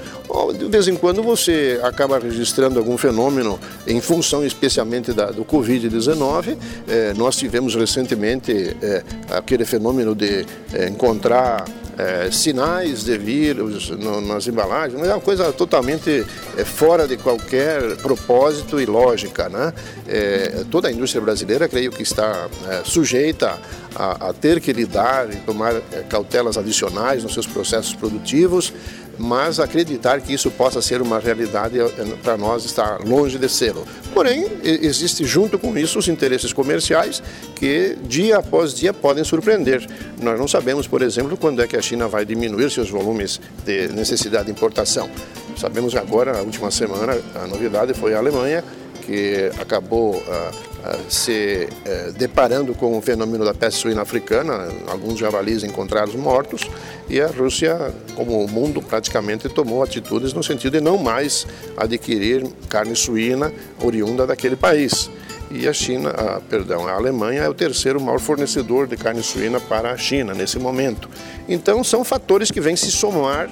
De 0.59 0.65
vez 0.67 0.89
em 0.89 0.97
quando 0.97 1.23
você 1.23 1.79
acaba 1.83 2.19
registrando 2.19 2.79
algum 2.79 2.97
fenômeno 2.97 3.59
em 3.87 4.01
função 4.01 4.45
especialmente 4.45 5.13
da, 5.13 5.31
do 5.31 5.45
Covid-19. 5.45 6.57
Eh, 6.89 7.15
nós 7.17 7.37
tivemos 7.37 7.75
recentemente 7.75 8.77
eh, 8.83 9.03
aquele 9.31 9.65
fenômeno 9.65 10.15
de 10.15 10.47
eh, 10.73 10.89
encontrar 10.89 11.65
é, 12.01 12.31
sinais 12.31 13.05
de 13.05 13.19
vírus 13.19 13.91
no, 13.91 14.21
nas 14.21 14.47
embalagens, 14.47 14.99
mas 14.99 15.09
é 15.09 15.15
uma 15.15 15.21
coisa 15.21 15.53
totalmente 15.53 16.25
é, 16.57 16.65
fora 16.65 17.07
de 17.07 17.17
qualquer 17.19 17.97
propósito 17.97 18.81
e 18.81 18.87
lógica. 18.87 19.49
Né? 19.49 19.73
É, 20.09 20.65
toda 20.71 20.89
a 20.89 20.93
indústria 20.93 21.21
brasileira, 21.21 21.69
creio 21.69 21.93
que 21.93 22.03
está 22.03 22.49
é, 22.69 22.83
sujeita 22.85 23.59
a, 23.95 24.29
a, 24.29 24.33
ter 24.33 24.61
que 24.61 24.73
lidar 24.73 25.31
e 25.31 25.37
tomar 25.37 25.75
é, 25.75 26.03
cautelas 26.09 26.57
adicionais 26.57 27.23
nos 27.23 27.35
seus 27.35 27.47
processos 27.47 27.95
produtivos, 27.95 28.73
mas 29.21 29.61
acreditar 29.61 30.23
que 30.23 30.33
isso 30.33 30.51
possa 30.51 30.81
ser 30.81 31.03
uma 31.03 31.19
realidade 31.19 31.79
eh, 31.79 31.91
para 32.23 32.39
nós 32.39 32.65
está 32.65 32.99
longe 33.05 33.39
de 33.39 33.49
ser. 33.51 33.75
Porém, 34.15 34.47
existe 34.65 35.25
junto 35.27 35.59
com 35.59 35.77
isso 35.77 35.99
os 35.99 36.09
interesses 36.09 36.55
comerciais 36.55 37.23
que 37.55 37.99
dia 38.03 38.39
após 38.39 38.73
dia 38.73 38.95
podem 38.95 39.23
surpreender. 39.23 39.87
Nós 40.23 40.39
não 40.39 40.49
sabemos, 40.49 40.89
por 40.89 41.03
exemplo, 41.03 41.37
quando 41.37 41.63
é 41.63 41.67
que 41.67 41.77
a 41.77 41.83
China 41.83 42.09
vai 42.09 42.25
diminuir 42.25 42.71
seus 42.71 42.89
volumes 42.89 43.39
de 43.65 43.89
necessidade 43.89 44.47
de 44.47 44.53
importação. 44.53 45.11
Sabemos 45.57 45.95
agora, 45.95 46.33
na 46.33 46.41
última 46.41 46.71
semana, 46.71 47.19
a 47.35 47.47
novidade 47.47 47.93
foi 47.93 48.15
a 48.15 48.19
Alemanha, 48.19 48.65
que 49.11 49.51
acabou 49.61 50.15
uh, 50.15 50.21
uh, 50.21 51.11
se 51.11 51.67
uh, 51.69 52.13
deparando 52.13 52.77
com 52.77 52.97
o 52.97 53.03
fenômeno 53.03 53.45
da 53.45 53.53
peste 53.53 53.81
suína 53.81 54.03
africana, 54.03 54.69
alguns 54.87 55.19
javalis 55.19 55.65
encontrados 55.65 56.15
mortos, 56.15 56.71
e 57.09 57.21
a 57.21 57.27
Rússia, 57.27 57.93
como 58.15 58.45
o 58.45 58.49
mundo, 58.49 58.81
praticamente 58.81 59.49
tomou 59.49 59.83
atitudes 59.83 60.33
no 60.33 60.45
sentido 60.45 60.75
de 60.75 60.81
não 60.81 60.97
mais 60.97 61.45
adquirir 61.77 62.47
carne 62.69 62.95
suína 62.95 63.53
oriunda 63.83 64.29
daquele 64.29 64.55
país. 64.55 65.11
E 65.51 65.67
a 65.67 65.73
China, 65.73 66.11
ah, 66.17 66.41
perdão, 66.49 66.87
a 66.87 66.93
Alemanha 66.93 67.43
é 67.43 67.49
o 67.49 67.55
terceiro 67.55 68.01
maior 68.01 68.21
fornecedor 68.21 68.87
de 68.87 68.97
carne 68.97 69.25
suína 69.25 69.59
para 69.59 69.91
a 69.91 69.97
China 69.97 70.35
nesse 70.35 70.57
momento. 70.61 71.11
Então 71.49 71.83
são 71.83 72.05
fatores 72.05 72.53
que 72.53 72.61
vêm 72.61 72.77
se 72.77 72.93
somar 72.93 73.51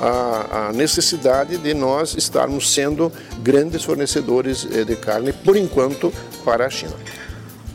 a, 0.00 0.68
a, 0.68 0.72
necessidade 0.72 1.58
de 1.58 1.74
nós 1.74 2.14
estarmos 2.16 2.72
sendo 2.72 3.12
grandes 3.42 3.84
fornecedores 3.84 4.66
eh, 4.70 4.84
de 4.84 4.96
carne, 4.96 5.32
por 5.32 5.56
enquanto, 5.56 6.12
para 6.44 6.66
a 6.66 6.70
China. 6.70 6.94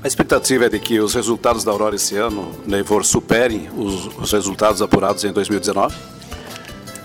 A 0.04 0.08
expectativa 0.08 0.66
é 0.66 0.70
de 0.70 0.80
que 0.80 1.00
os 1.00 1.14
resultados 1.14 1.64
da 1.64 1.72
Aurora 1.72 1.96
esse 1.96 2.16
ano, 2.16 2.52
Neivor, 2.66 3.04
superem 3.04 3.70
os, 3.76 4.08
os 4.18 4.32
resultados 4.32 4.82
apurados 4.82 5.24
em 5.24 5.32
2019? 5.32 5.96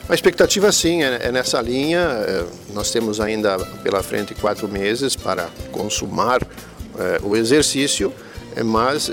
A 0.09 0.15
expectativa, 0.15 0.73
sim, 0.73 1.03
é, 1.03 1.29
é 1.29 1.33
nessa 1.33 1.61
linha. 1.61 2.01
É, 2.01 2.45
nós 2.75 2.91
temos 2.91 3.21
ainda 3.21 3.59
pela 3.83 4.03
frente 4.03 4.35
quatro 4.35 4.69
meses 4.69 5.15
para 5.15 5.49
consumar 5.71 6.43
é, 6.99 7.21
o 7.23 7.37
exercício, 7.37 8.13
mas 8.65 9.09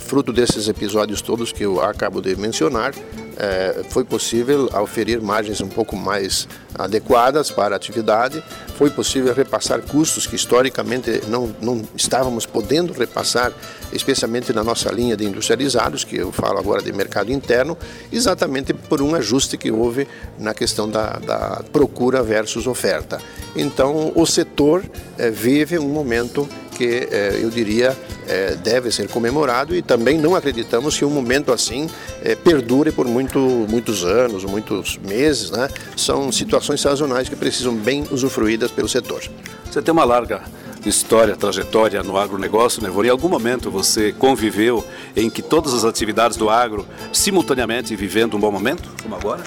fruto 0.00 0.32
desses 0.32 0.66
episódios 0.66 1.22
todos 1.22 1.52
que 1.52 1.64
eu 1.64 1.80
acabo 1.80 2.20
de 2.20 2.34
mencionar, 2.34 2.92
é, 3.40 3.82
foi 3.88 4.04
possível 4.04 4.68
oferir 4.82 5.18
margens 5.22 5.62
um 5.62 5.68
pouco 5.68 5.96
mais 5.96 6.46
adequadas 6.78 7.50
para 7.50 7.74
a 7.74 7.76
atividade, 7.76 8.44
foi 8.76 8.90
possível 8.90 9.32
repassar 9.32 9.80
custos 9.80 10.26
que 10.26 10.36
historicamente 10.36 11.22
não, 11.26 11.54
não 11.60 11.82
estávamos 11.96 12.44
podendo 12.44 12.92
repassar, 12.92 13.50
especialmente 13.92 14.52
na 14.52 14.62
nossa 14.62 14.92
linha 14.92 15.16
de 15.16 15.24
industrializados, 15.24 16.04
que 16.04 16.16
eu 16.16 16.30
falo 16.30 16.58
agora 16.58 16.82
de 16.82 16.92
mercado 16.92 17.32
interno, 17.32 17.78
exatamente 18.12 18.74
por 18.74 19.00
um 19.00 19.14
ajuste 19.14 19.56
que 19.56 19.70
houve 19.70 20.06
na 20.38 20.52
questão 20.52 20.88
da, 20.88 21.12
da 21.18 21.62
procura 21.72 22.22
versus 22.22 22.66
oferta. 22.66 23.18
Então, 23.56 24.12
o 24.14 24.26
setor 24.26 24.84
é, 25.16 25.30
vive 25.30 25.78
um 25.78 25.88
momento 25.88 26.46
que 26.80 27.08
eh, 27.12 27.38
eu 27.42 27.50
diria 27.50 27.94
eh, 28.26 28.56
deve 28.64 28.90
ser 28.90 29.06
comemorado 29.06 29.76
e 29.76 29.82
também 29.82 30.16
não 30.16 30.34
acreditamos 30.34 30.96
que 30.96 31.04
um 31.04 31.10
momento 31.10 31.52
assim 31.52 31.90
eh, 32.24 32.34
perdure 32.34 32.90
por 32.90 33.06
muito, 33.06 33.29
muitos 33.38 34.04
anos, 34.04 34.44
muitos 34.44 34.98
meses. 34.98 35.50
Né? 35.50 35.68
São 35.96 36.32
situações 36.32 36.80
sazonais 36.80 37.28
que 37.28 37.36
precisam 37.36 37.74
bem 37.74 38.04
usufruídas 38.10 38.70
pelo 38.70 38.88
setor. 38.88 39.22
Você 39.70 39.80
tem 39.80 39.92
uma 39.92 40.04
larga 40.04 40.42
história, 40.84 41.36
trajetória 41.36 42.02
no 42.02 42.16
agronegócio, 42.16 42.82
né? 42.82 42.90
Em 43.06 43.08
algum 43.10 43.28
momento 43.28 43.70
você 43.70 44.12
conviveu 44.12 44.84
em 45.14 45.28
que 45.28 45.42
todas 45.42 45.74
as 45.74 45.84
atividades 45.84 46.36
do 46.36 46.48
agro 46.48 46.86
simultaneamente 47.12 47.94
vivendo 47.94 48.36
um 48.36 48.40
bom 48.40 48.50
momento, 48.50 48.88
como 49.02 49.14
agora? 49.14 49.42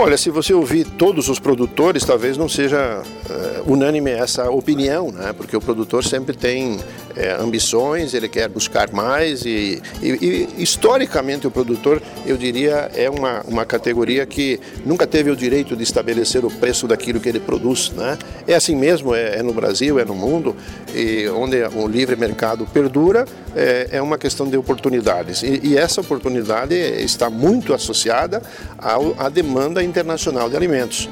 Olha, 0.00 0.16
se 0.16 0.30
você 0.30 0.54
ouvir 0.54 0.84
todos 0.84 1.28
os 1.28 1.40
produtores, 1.40 2.04
talvez 2.04 2.36
não 2.36 2.48
seja 2.48 3.02
uh, 3.02 3.72
unânime 3.72 4.12
essa 4.12 4.48
opinião, 4.48 5.10
né? 5.10 5.32
porque 5.36 5.56
o 5.56 5.60
produtor 5.60 6.04
sempre 6.04 6.36
tem 6.36 6.78
é, 7.16 7.32
ambições, 7.32 8.14
ele 8.14 8.28
quer 8.28 8.48
buscar 8.48 8.92
mais 8.92 9.44
e, 9.44 9.82
e, 10.00 10.08
e, 10.08 10.62
historicamente 10.62 11.48
o 11.48 11.50
produtor, 11.50 12.00
eu 12.24 12.36
diria, 12.36 12.88
é 12.94 13.10
uma, 13.10 13.42
uma 13.48 13.64
categoria 13.64 14.24
que 14.24 14.60
nunca 14.86 15.04
teve 15.04 15.32
o 15.32 15.36
direito 15.36 15.74
de 15.74 15.82
estabelecer 15.82 16.44
o 16.44 16.50
preço 16.50 16.86
daquilo 16.86 17.18
que 17.18 17.28
ele 17.28 17.40
produz. 17.40 17.90
Né? 17.90 18.16
É 18.46 18.54
assim 18.54 18.76
mesmo, 18.76 19.16
é, 19.16 19.38
é 19.38 19.42
no 19.42 19.52
Brasil, 19.52 19.98
é 19.98 20.04
no 20.04 20.14
mundo, 20.14 20.54
e 20.94 21.28
onde 21.30 21.56
o 21.74 21.88
livre 21.88 22.14
mercado 22.14 22.64
perdura, 22.72 23.26
é, 23.56 23.88
é 23.92 24.02
uma 24.02 24.16
questão 24.16 24.48
de 24.48 24.56
oportunidades. 24.56 25.42
E, 25.42 25.60
e, 25.64 25.76
essa 25.76 26.00
oportunidade 26.00 26.74
está 26.74 27.28
muito 27.28 27.74
associada 27.74 28.40
ao, 28.78 29.14
à 29.18 29.28
demanda 29.28 29.82
internacional 29.88 30.48
de 30.48 30.56
alimentos. 30.56 31.08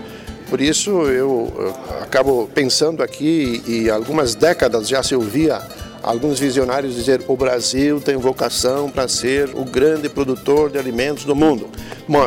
Por 0.49 0.61
isso 0.61 0.91
eu, 1.09 1.75
acabo 2.03 2.49
pensando 2.55 3.03
aqui, 3.03 3.63
e 3.67 3.91
algumas 3.91 4.35
décadas 4.35 4.89
já 4.89 5.03
se 5.03 5.15
ouvia 5.15 5.61
alguns 6.07 6.39
visionários 6.39 6.95
dizer 6.95 7.21
o 7.27 7.37
Brasil 7.37 8.01
tem 8.01 8.17
vocação 8.17 8.89
para 8.89 9.09
ser 9.09 9.51
o 9.55 9.65
grande 9.65 10.09
produtor 10.09 10.71
de 10.71 10.79
alimentos 10.79 11.25
do 11.25 11.35
mundo. 11.35 11.69
Bom, 12.07 12.23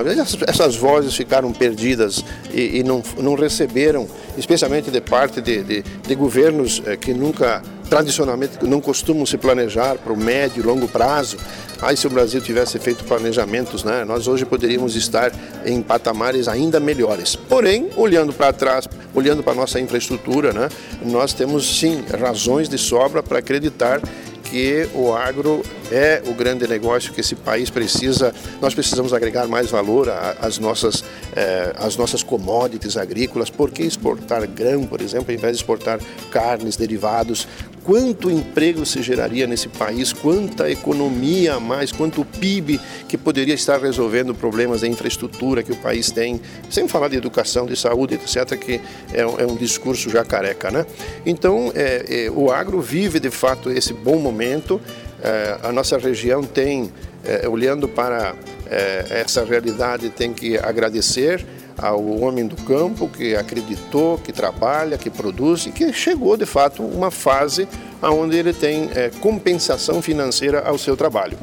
essas 0.46 0.76
vozes 0.76 1.16
ficaram 1.16 1.54
perdidas 1.54 2.24
e, 2.54 2.80
e 2.80 2.84
não, 2.84 3.02
não, 3.18 3.36
receberam, 3.36 4.06
especialmente 4.38 4.92
de 4.92 5.00
parte 5.00 5.40
de, 5.40 5.64
de, 5.64 5.82
de 5.82 6.16
governos 6.16 6.84
eh, 6.86 6.98
que 6.98 7.14
nunca 7.14 7.64
tradicionalmente 7.90 8.64
não 8.64 8.80
costumam 8.80 9.26
se 9.26 9.38
planejar 9.38 9.96
para 9.96 10.14
o 10.14 10.18
médio 10.18 10.62
e 10.62 10.66
longo 10.66 10.88
prazo. 10.88 11.38
Aí 11.82 11.96
se 11.96 12.06
o 12.08 12.10
Brasil 12.10 12.42
tivesse 12.42 12.78
feito 12.78 13.04
planejamentos, 13.06 13.84
né, 13.84 14.04
nós 14.06 14.28
hoje 14.28 14.46
poderíamos 14.46 14.96
estar 14.96 15.32
em 15.66 15.82
patamares 15.82 16.48
ainda 16.48 16.80
melhores. 16.80 17.36
Porém, 17.36 17.90
olhando 17.96 18.34
para 18.34 18.52
trás, 18.52 18.88
olhando 19.14 19.42
para 19.42 19.54
a 19.54 19.56
nossa 19.56 19.80
infraestrutura, 19.80 20.52
né, 20.52 20.70
nós 21.06 21.34
temos 21.34 21.80
sim 21.80 22.04
razões 22.20 22.68
de 22.68 22.78
sobra 22.78 23.24
para 23.24 23.40
acreditar 23.40 24.02
que 24.50 24.90
o 24.96 25.14
agro 25.14 25.62
é 25.92 26.22
o 26.26 26.34
grande 26.34 26.68
negócio 26.68 27.14
que 27.14 27.22
esse 27.22 27.36
país 27.36 27.70
precisa. 27.70 28.34
Nós 28.60 28.74
precisamos 28.74 29.14
agregar 29.14 29.48
mais 29.48 29.70
valor 29.70 30.10
às 30.42 30.58
nossas, 30.58 31.04
eh, 31.36 31.72
às 31.78 31.96
nossas 31.96 32.24
commodities 32.24 32.98
agrícolas. 32.98 33.50
Por 33.50 33.70
que 33.70 33.84
exportar 33.84 34.46
grão, 34.48 34.86
por 34.86 35.02
exemplo, 35.02 35.28
ao 35.30 35.36
invés 35.36 35.56
de 35.56 35.62
exportar 35.62 36.00
carnes, 36.32 36.76
derivados? 36.76 37.48
Quanto 37.90 38.30
emprego 38.30 38.86
se 38.86 39.02
geraria 39.02 39.48
nesse 39.48 39.68
país, 39.68 40.14
quanta 40.14 40.70
economia 40.70 41.56
a 41.56 41.60
mais, 41.60 41.92
quanto 41.92 42.24
PIB 42.24 42.80
que 43.08 43.18
poderia 43.18 43.56
estar 43.56 43.82
resolvendo 43.82 44.36
problemas 44.36 44.82
de 44.82 44.88
infraestrutura 44.88 45.64
que 45.64 45.72
o 45.72 45.76
país 45.76 46.12
tem, 46.12 46.40
sem 46.70 46.88
falar 46.88 47.08
de 47.08 47.18
educação, 47.18 47.66
de 47.66 47.76
saúde, 47.76 48.14
etc., 48.14 48.56
que 48.60 48.80
é, 49.12 49.22
é 49.22 49.26
um 49.26 49.56
discurso 49.56 50.08
já 50.08 50.24
careca. 50.24 50.70
Né? 50.70 50.86
Então, 51.26 51.72
é, 51.74 52.26
é, 52.28 52.30
o 52.30 52.52
agro 52.52 52.80
vive 52.80 53.20
de 53.20 53.32
fato 53.32 53.72
esse 53.72 53.92
bom 53.92 54.20
momento, 54.20 54.80
é, 55.24 55.58
a 55.64 55.72
nossa 55.72 55.98
região 55.98 56.44
tem, 56.44 56.92
é, 57.26 57.50
olhando 57.50 57.88
para 57.88 58.36
é, 58.70 59.24
essa 59.26 59.44
realidade, 59.44 60.12
tem 60.12 60.32
que 60.32 60.60
agradecer 60.60 61.44
ao 61.82 62.04
homem 62.20 62.46
do 62.46 62.56
campo 62.64 63.08
que 63.08 63.36
acreditou, 63.36 64.18
que 64.18 64.32
trabalha, 64.32 64.98
que 64.98 65.10
produz 65.10 65.66
e 65.66 65.72
que 65.72 65.92
chegou 65.94 66.38
de 66.38 66.46
fato 66.46 66.84
uma 66.84 67.12
fase 67.12 67.68
onde 68.02 68.38
ele 68.38 68.54
tem 68.54 68.90
é, 68.94 69.10
compensação 69.20 70.02
financeira 70.02 70.62
ao 70.62 70.78
seu 70.78 70.96
trabalho. 70.96 71.38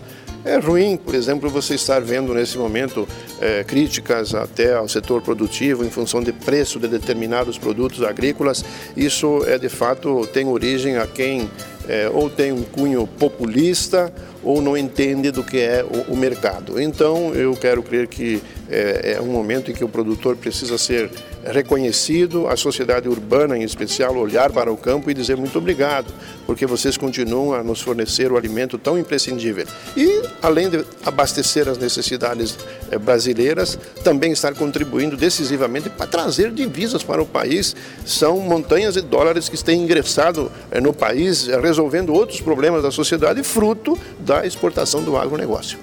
É 0.47 0.59
ruim, 0.59 0.97
por 0.97 1.17
exemplo, 1.17 1.51
você 1.51 1.75
estar 1.75 2.01
vendo 2.01 2.33
nesse 2.33 2.57
momento 2.57 3.09
é, 3.41 3.65
críticas 3.65 4.33
até 4.33 4.75
ao 4.75 4.89
setor 4.89 5.21
produtivo 5.21 5.85
em 5.85 5.91
função 5.91 6.23
de 6.23 6.33
preço 6.33 6.79
de 6.79 6.87
determinados 6.87 7.59
produtos 7.59 8.01
agrícolas. 8.05 8.65
Isso 8.97 9.43
é 9.45 9.59
de 9.59 9.69
fato 9.69 10.25
tem 10.33 10.47
origem 10.47 10.99
a 10.99 11.07
quem 11.07 11.51
é, 11.89 12.09
ou 12.09 12.31
tem 12.31 12.53
um 12.53 12.63
cunho 12.63 13.09
populista 13.09 14.13
ou 14.41 14.63
não 14.63 14.77
entende 14.77 15.33
do 15.33 15.43
que 15.43 15.59
é 15.59 15.85
o, 15.85 16.13
o 16.13 16.17
mercado. 16.17 16.81
Então, 16.81 17.35
eu 17.35 17.57
quero 17.57 17.83
crer 17.83 18.07
que 18.07 18.41
é, 18.71 19.15
é, 19.17 19.21
um 19.21 19.27
momento 19.27 19.73
em 19.73 19.75
que 19.75 19.83
o 19.83 19.89
produtor 19.89 20.37
precisa 20.37 20.79
ser 20.79 21.11
reconhecido, 21.53 22.49
a 22.49 22.57
sociedade 22.57 23.09
urbana 23.09 23.57
em 23.57 23.63
especial 23.63 24.17
olhar 24.17 24.51
para 24.53 24.73
o 24.73 24.77
campo 24.77 25.11
e 25.11 25.15
dizer 25.15 25.37
muito 25.37 25.57
obrigado, 25.59 26.13
porque 26.47 26.67
vocês 26.67 26.97
continuam 26.97 27.53
a 27.55 27.63
nos 27.63 27.81
fornecer 27.81 28.31
o 28.31 28.37
alimento 28.37 28.79
tão 28.79 28.99
imprescindível. 28.99 29.67
E, 29.97 30.23
além 30.43 30.69
de 30.69 30.85
abastecer 31.05 31.69
as 31.69 31.79
necessidades 31.79 32.59
é, 32.91 32.99
brasileiras, 32.99 33.79
também 34.03 34.33
estar 34.33 34.55
contribuindo 34.55 35.17
decisivamente 35.17 35.89
para 35.89 36.07
trazer 36.07 36.51
divisas 36.51 37.03
para 37.03 37.23
o 37.23 37.27
país. 37.27 37.75
São 38.05 38.39
montanhas 38.41 38.95
de 38.95 39.03
dólares 39.03 39.49
que 39.49 39.63
têm 39.63 39.83
ingressado 39.83 40.51
é, 40.71 40.81
no 40.81 40.93
país, 40.93 41.47
resolvendo 41.47 42.13
outros 42.13 42.41
problemas 42.41 42.83
da 42.83 42.91
sociedade, 42.91 43.43
fruto 43.43 43.99
da 44.19 44.47
exportação 44.47 45.03
do 45.03 45.17
agronegócio. 45.17 45.79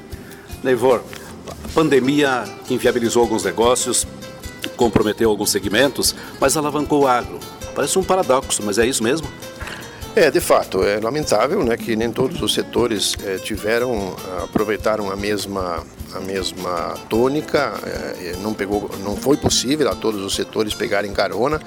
Neivor, 0.64 1.04
pandemia 1.74 2.44
inviabilizou 2.70 3.24
alguns 3.24 3.44
negócios, 3.44 4.08
comprometeu 4.76 5.30
alguns 5.30 5.52
segmentos, 5.52 6.16
mas 6.40 6.58
alavancou 6.58 7.04
o 7.04 7.08
agro. 7.08 7.40
Parece 7.76 7.98
um 7.98 8.04
paradoxo, 8.04 8.62
mas 8.64 8.78
é 8.78 8.86
isso 8.86 9.04
mesmo? 9.04 9.28
É, 10.16 10.30
de 10.30 10.40
fato, 10.40 10.84
é 10.84 11.00
lamentável 11.00 11.64
né, 11.64 11.76
que 11.76 11.96
nem 11.96 12.12
todos 12.12 12.40
os 12.40 12.54
setores 12.54 13.16
é, 13.26 13.38
tiveram, 13.38 14.16
aproveitaram 14.44 15.10
a 15.10 15.16
mesma, 15.16 15.84
a 16.14 16.20
mesma 16.20 16.94
tônica, 17.10 17.74
é, 17.84 18.36
não, 18.40 18.54
pegou, 18.54 18.92
não 19.04 19.16
foi 19.16 19.38
possível 19.38 19.90
a 19.90 19.96
todos 19.96 20.24
os 20.24 20.36
setores 20.36 20.76
pegarem 20.76 21.12
carona. 21.12 21.60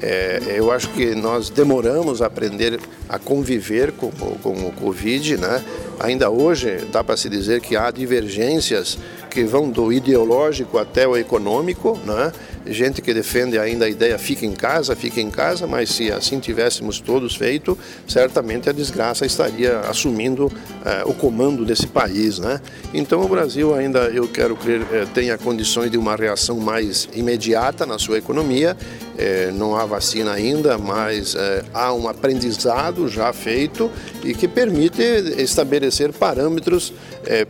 É, 0.00 0.42
eu 0.56 0.72
acho 0.72 0.88
que 0.88 1.14
nós 1.14 1.48
demoramos 1.48 2.20
a 2.20 2.26
aprender 2.26 2.80
a 3.08 3.20
conviver 3.20 3.92
com, 3.92 4.10
com 4.10 4.66
o 4.66 4.72
Covid, 4.72 5.36
né? 5.36 5.64
Ainda 6.00 6.28
hoje 6.28 6.84
dá 6.90 7.04
para 7.04 7.16
se 7.16 7.28
dizer 7.28 7.60
que 7.60 7.76
há 7.76 7.88
divergências 7.92 8.98
que 9.30 9.44
vão 9.44 9.70
do 9.70 9.92
ideológico 9.92 10.76
até 10.76 11.06
o 11.06 11.16
econômico, 11.16 11.96
né? 12.04 12.32
Gente 12.66 13.02
que 13.02 13.12
defende 13.12 13.58
ainda 13.58 13.86
a 13.86 13.88
ideia 13.88 14.18
fica 14.18 14.46
em 14.46 14.52
casa, 14.52 14.94
fica 14.94 15.20
em 15.20 15.30
casa, 15.30 15.66
mas 15.66 15.90
se 15.90 16.10
assim 16.12 16.38
tivéssemos 16.38 17.00
todos 17.00 17.34
feito, 17.34 17.76
certamente 18.06 18.68
a 18.68 18.72
desgraça 18.72 19.26
estaria 19.26 19.80
assumindo 19.80 20.50
eh, 20.84 21.02
o 21.04 21.12
comando 21.12 21.64
desse 21.64 21.86
país. 21.86 22.38
Né? 22.38 22.60
Então 22.94 23.22
o 23.22 23.28
Brasil 23.28 23.74
ainda, 23.74 24.00
eu 24.08 24.28
quero 24.28 24.56
crer, 24.56 24.82
eh, 24.92 25.06
tenha 25.12 25.36
condições 25.36 25.90
de 25.90 25.98
uma 25.98 26.14
reação 26.16 26.58
mais 26.58 27.08
imediata 27.14 27.84
na 27.84 27.98
sua 27.98 28.18
economia. 28.18 28.76
Eh, 29.18 29.50
não 29.54 29.76
há 29.76 29.84
vacina 29.84 30.32
ainda, 30.32 30.78
mas 30.78 31.36
há 31.74 31.92
um 31.92 32.08
aprendizado 32.08 33.08
já 33.08 33.32
feito 33.32 33.90
e 34.24 34.34
que 34.34 34.48
permite 34.48 35.02
estabelecer 35.38 36.12
parâmetros 36.12 36.92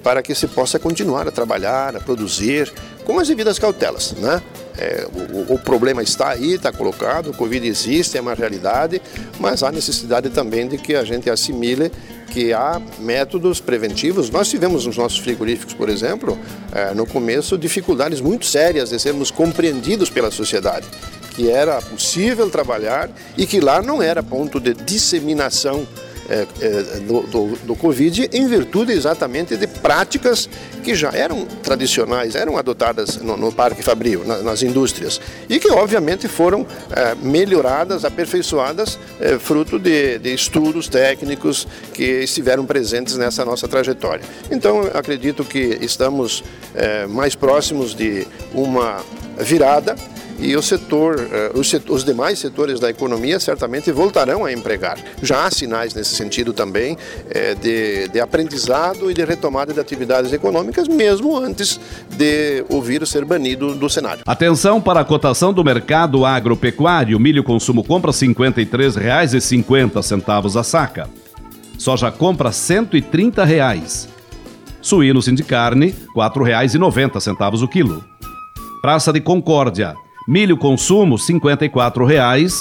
para 0.02 0.22
que 0.22 0.34
se 0.34 0.46
possa 0.48 0.78
continuar 0.78 1.26
a 1.26 1.30
trabalhar, 1.30 1.96
a 1.96 2.00
produzir, 2.00 2.72
com 3.04 3.18
as 3.18 3.28
devidas 3.28 3.58
cautelas. 3.58 4.12
Né? 4.12 4.42
É, 4.78 5.06
o, 5.32 5.54
o, 5.54 5.58
problema 5.58 6.02
está 6.02 6.30
aí, 6.30 6.54
está 6.54 6.72
colocado, 6.72 7.30
o 7.30 7.34
Covid 7.34 7.66
existe, 7.66 8.16
é 8.16 8.20
uma 8.20 8.34
realidade, 8.34 9.02
mas 9.38 9.62
há 9.62 9.70
necessidade 9.70 10.30
também 10.30 10.66
de 10.66 10.78
que 10.78 10.94
a 10.94 11.04
gente 11.04 11.28
assimile 11.28 11.92
que 12.32 12.52
há 12.52 12.80
métodos 12.98 13.60
preventivos. 13.60 14.30
Nós 14.30 14.48
tivemos 14.48 14.86
nos 14.86 14.96
nossos 14.96 15.18
frigoríficos, 15.18 15.74
por 15.74 15.90
exemplo, 15.90 16.38
é, 16.72 16.94
no 16.94 17.06
começo, 17.06 17.58
dificuldades 17.58 18.20
muito 18.22 18.46
sérias 18.46 18.88
de 18.88 18.98
sermos 18.98 19.30
compreendidos 19.30 20.08
pela 20.08 20.30
sociedade, 20.30 20.86
que 21.36 21.50
era 21.50 21.80
possível 21.82 22.48
trabalhar 22.48 23.10
e 23.36 23.46
que 23.46 23.60
lá 23.60 23.82
não 23.82 24.02
era 24.02 24.22
ponto 24.22 24.58
de 24.58 24.72
disseminação 24.72 25.86
é, 26.28 26.46
é, 26.60 26.82
do, 27.00 27.22
do, 27.22 27.46
do, 27.64 27.76
Covid 27.76 28.30
em 28.32 28.46
virtude 28.46 28.92
exatamente 28.92 29.56
de 29.56 29.66
práticas 29.66 30.48
que 30.82 30.94
já 30.94 31.10
eram 31.10 31.44
tradicionais, 31.62 32.34
eram 32.34 32.56
adotadas 32.56 33.16
no, 33.16 33.36
no 33.36 33.52
Parque 33.52 33.82
Fabril, 33.82 34.24
na, 34.24 34.38
nas 34.38 34.62
indústrias, 34.62 35.20
e 35.48 35.58
que 35.58 35.70
obviamente 35.70 36.28
foram 36.28 36.66
é, 36.90 37.14
melhoradas, 37.14 38.04
aperfeiçoadas, 38.04 38.98
é, 39.20 39.38
fruto 39.38 39.78
de, 39.78 40.18
de, 40.18 40.32
estudos 40.32 40.88
técnicos 40.88 41.66
que 41.92 42.22
estiveram 42.22 42.64
presentes 42.64 43.16
nessa 43.16 43.44
nossa 43.44 43.66
trajetória. 43.66 44.24
Então, 44.50 44.82
acredito 44.94 45.44
que 45.44 45.78
estamos 45.80 46.44
é, 46.74 47.06
mais 47.06 47.34
próximos 47.34 47.94
de 47.94 48.26
uma 48.54 49.02
virada 49.38 49.96
e 50.38 50.56
o 50.56 50.62
setor, 50.62 51.16
eh, 51.18 51.50
os, 51.54 51.72
os 51.88 52.04
demais 52.04 52.38
setores 52.38 52.78
da 52.80 52.90
economia 52.90 53.40
certamente 53.40 53.90
voltarão 53.92 54.44
a 54.44 54.52
empregar. 54.52 54.98
Já 55.22 55.46
há 55.46 55.50
sinais 55.50 55.94
nesse 55.94 56.14
sentido 56.14 56.52
também 56.52 56.98
é, 57.30 57.54
de, 57.54 58.08
de 58.08 58.20
aprendizado 58.20 59.10
e 59.10 59.14
de 59.14 59.24
retomada 59.24 59.72
de 59.72 59.80
atividades 59.80 60.30
econômicas, 60.32 60.86
mesmo 60.88 61.36
antes 61.36 61.78
de 62.10 62.64
o 62.68 62.82
vírus 62.82 63.10
ser 63.10 63.24
banido 63.24 63.74
do 63.74 63.88
cenário. 63.88 64.24
Atenção 64.26 64.80
para 64.80 64.98
a 65.00 65.04
cotação 65.04 65.52
do 65.52 65.62
mercado 65.64 66.24
agropecuário. 66.24 67.20
Milho 67.20 67.44
consumo 67.44 67.84
compra 67.84 68.10
R$ 68.10 68.16
53,50 68.16 70.58
a 70.58 70.62
saca. 70.62 71.08
Soja 71.78 72.10
compra 72.10 72.50
130 72.52 73.44
reais. 73.44 74.08
Suínos 74.80 75.26
de 75.26 75.42
carne, 75.44 75.86
R$ 75.86 75.94
4,90 76.16 77.62
o 77.62 77.68
quilo. 77.68 78.02
Praça 78.80 79.12
de 79.12 79.20
Concórdia, 79.20 79.94
Milho 80.28 80.56
consumo, 80.56 81.16
R$ 81.16 81.22
54,00 81.22 82.52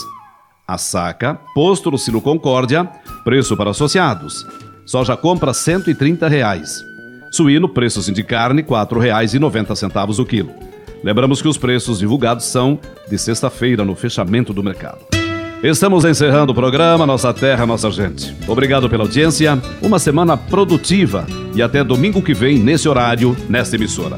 a 0.68 0.78
saca. 0.78 1.40
Posto 1.54 1.92
no 1.92 1.98
Silo 1.98 2.22
Concórdia, 2.22 2.90
preço 3.24 3.58
para 3.58 3.72
associados. 3.72 4.46
Soja 4.86 5.16
compra 5.16 5.54
130 5.54 6.28
reais. 6.28 6.84
Suíno, 7.32 7.70
preços 7.70 8.08
de 8.08 8.24
carne, 8.24 8.62
R$ 8.62 8.68
4,90 8.68 10.20
o 10.20 10.26
quilo. 10.26 10.52
Lembramos 11.04 11.42
que 11.42 11.48
os 11.48 11.58
preços 11.58 12.00
divulgados 12.00 12.46
são 12.46 12.80
de 13.10 13.18
sexta-feira 13.18 13.84
no 13.84 13.96
fechamento 13.96 14.54
do 14.54 14.64
mercado. 14.64 15.00
Estamos 15.64 16.06
encerrando 16.06 16.52
o 16.52 16.56
programa 16.56 17.06
Nossa 17.06 17.34
Terra, 17.34 17.66
Nossa 17.66 17.92
Gente. 17.92 18.36
Obrigado 18.48 18.90
pela 18.90 19.04
audiência, 19.04 19.62
uma 19.82 20.00
semana 20.00 20.36
produtiva 20.36 21.26
e 21.54 21.62
até 21.62 21.84
domingo 21.84 22.22
que 22.22 22.34
vem, 22.34 22.58
nesse 22.58 22.90
horário, 22.90 23.36
nesta 23.48 23.76
emissora. 23.76 24.18